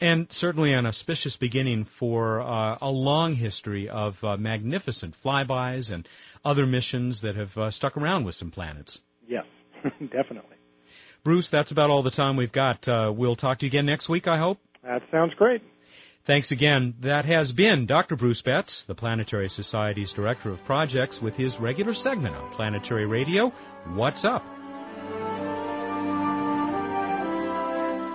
And 0.00 0.26
certainly 0.30 0.72
an 0.72 0.86
auspicious 0.86 1.36
beginning 1.38 1.86
for 1.98 2.40
uh, 2.40 2.78
a 2.80 2.88
long 2.88 3.34
history 3.34 3.88
of 3.88 4.14
uh, 4.22 4.36
magnificent 4.38 5.14
flybys 5.22 5.92
and 5.92 6.08
other 6.42 6.64
missions 6.64 7.20
that 7.22 7.36
have 7.36 7.56
uh, 7.56 7.70
stuck 7.70 7.96
around 7.98 8.24
with 8.24 8.34
some 8.36 8.50
planets. 8.50 8.98
Yes, 9.28 9.44
definitely. 10.00 10.56
Bruce, 11.22 11.48
that's 11.52 11.70
about 11.70 11.90
all 11.90 12.02
the 12.02 12.10
time 12.10 12.36
we've 12.36 12.52
got. 12.52 12.86
Uh, 12.88 13.12
we'll 13.14 13.36
talk 13.36 13.58
to 13.58 13.66
you 13.66 13.70
again 13.70 13.84
next 13.84 14.08
week, 14.08 14.26
I 14.26 14.38
hope. 14.38 14.58
That 14.82 15.02
sounds 15.10 15.34
great. 15.36 15.62
Thanks 16.26 16.50
again. 16.50 16.94
That 17.02 17.24
has 17.24 17.52
been 17.52 17.86
Dr. 17.86 18.16
Bruce 18.16 18.40
Betts, 18.42 18.84
the 18.86 18.94
Planetary 18.94 19.48
Society's 19.48 20.12
Director 20.14 20.50
of 20.50 20.64
Projects, 20.64 21.18
with 21.20 21.34
his 21.34 21.52
regular 21.60 21.94
segment 21.94 22.34
on 22.34 22.54
Planetary 22.54 23.06
Radio, 23.06 23.52
What's 23.94 24.24
Up? 24.24 24.42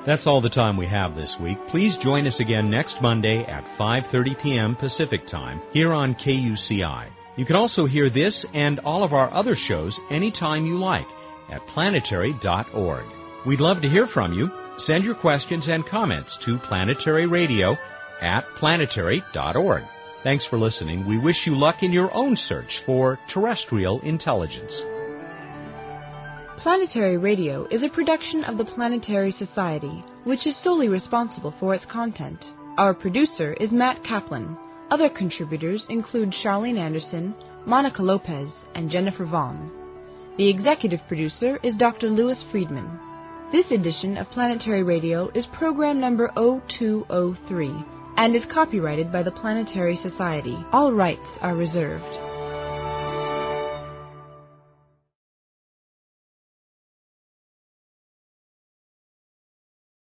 That's 0.05 0.27
all 0.27 0.39
the 0.39 0.49
time 0.49 0.77
we 0.77 0.87
have 0.87 1.15
this 1.15 1.35
week. 1.41 1.57
Please 1.69 1.97
join 2.03 2.27
us 2.27 2.39
again 2.39 2.69
next 2.69 2.97
Monday 3.01 3.43
at 3.47 3.63
5:30 3.79 4.41
p.m. 4.43 4.75
Pacific 4.75 5.27
Time 5.27 5.61
here 5.71 5.93
on 5.93 6.13
KUCI. 6.15 7.09
You 7.37 7.45
can 7.45 7.55
also 7.55 7.85
hear 7.85 8.09
this 8.09 8.45
and 8.53 8.79
all 8.79 9.03
of 9.03 9.13
our 9.13 9.33
other 9.33 9.55
shows 9.67 9.97
anytime 10.11 10.65
you 10.65 10.77
like 10.77 11.07
at 11.49 11.65
planetary.org. 11.67 13.05
We'd 13.45 13.59
love 13.59 13.81
to 13.81 13.89
hear 13.89 14.07
from 14.13 14.33
you. 14.33 14.49
Send 14.79 15.03
your 15.03 15.15
questions 15.15 15.67
and 15.67 15.85
comments 15.85 16.37
to 16.45 16.59
planetary 16.67 17.27
radio 17.27 17.75
at 18.21 18.45
planetary.org. 18.59 19.83
Thanks 20.23 20.45
for 20.49 20.57
listening. 20.57 21.07
We 21.07 21.17
wish 21.17 21.45
you 21.45 21.55
luck 21.55 21.81
in 21.81 21.91
your 21.91 22.13
own 22.13 22.35
search 22.35 22.81
for 22.85 23.19
terrestrial 23.33 24.01
intelligence. 24.01 24.94
Planetary 26.65 27.17
Radio 27.17 27.67
is 27.69 27.83
a 27.83 27.89
production 27.89 28.43
of 28.43 28.57
the 28.57 28.65
Planetary 28.65 29.31
Society, 29.31 30.03
which 30.23 30.47
is 30.47 30.55
solely 30.63 30.89
responsible 30.89 31.53
for 31.59 31.75
its 31.75 31.85
content. 31.85 32.43
Our 32.79 32.95
producer 32.95 33.53
is 33.59 33.71
Matt 33.71 34.03
Kaplan. 34.03 34.57
Other 34.89 35.07
contributors 35.07 35.85
include 35.89 36.33
Charlene 36.33 36.79
Anderson, 36.79 37.35
Monica 37.67 38.01
Lopez, 38.01 38.49
and 38.73 38.89
Jennifer 38.89 39.25
Vaughn. 39.25 39.71
The 40.39 40.49
executive 40.49 41.01
producer 41.07 41.59
is 41.61 41.75
Dr. 41.75 42.09
Louis 42.09 42.43
Friedman. 42.49 42.99
This 43.51 43.69
edition 43.69 44.17
of 44.17 44.31
Planetary 44.31 44.81
Radio 44.81 45.29
is 45.35 45.45
program 45.53 46.01
number 46.01 46.31
0203 46.35 47.75
and 48.17 48.35
is 48.35 48.51
copyrighted 48.51 49.11
by 49.11 49.21
the 49.21 49.29
Planetary 49.29 49.99
Society. 50.01 50.57
All 50.71 50.91
rights 50.91 51.27
are 51.41 51.55
reserved. 51.55 52.34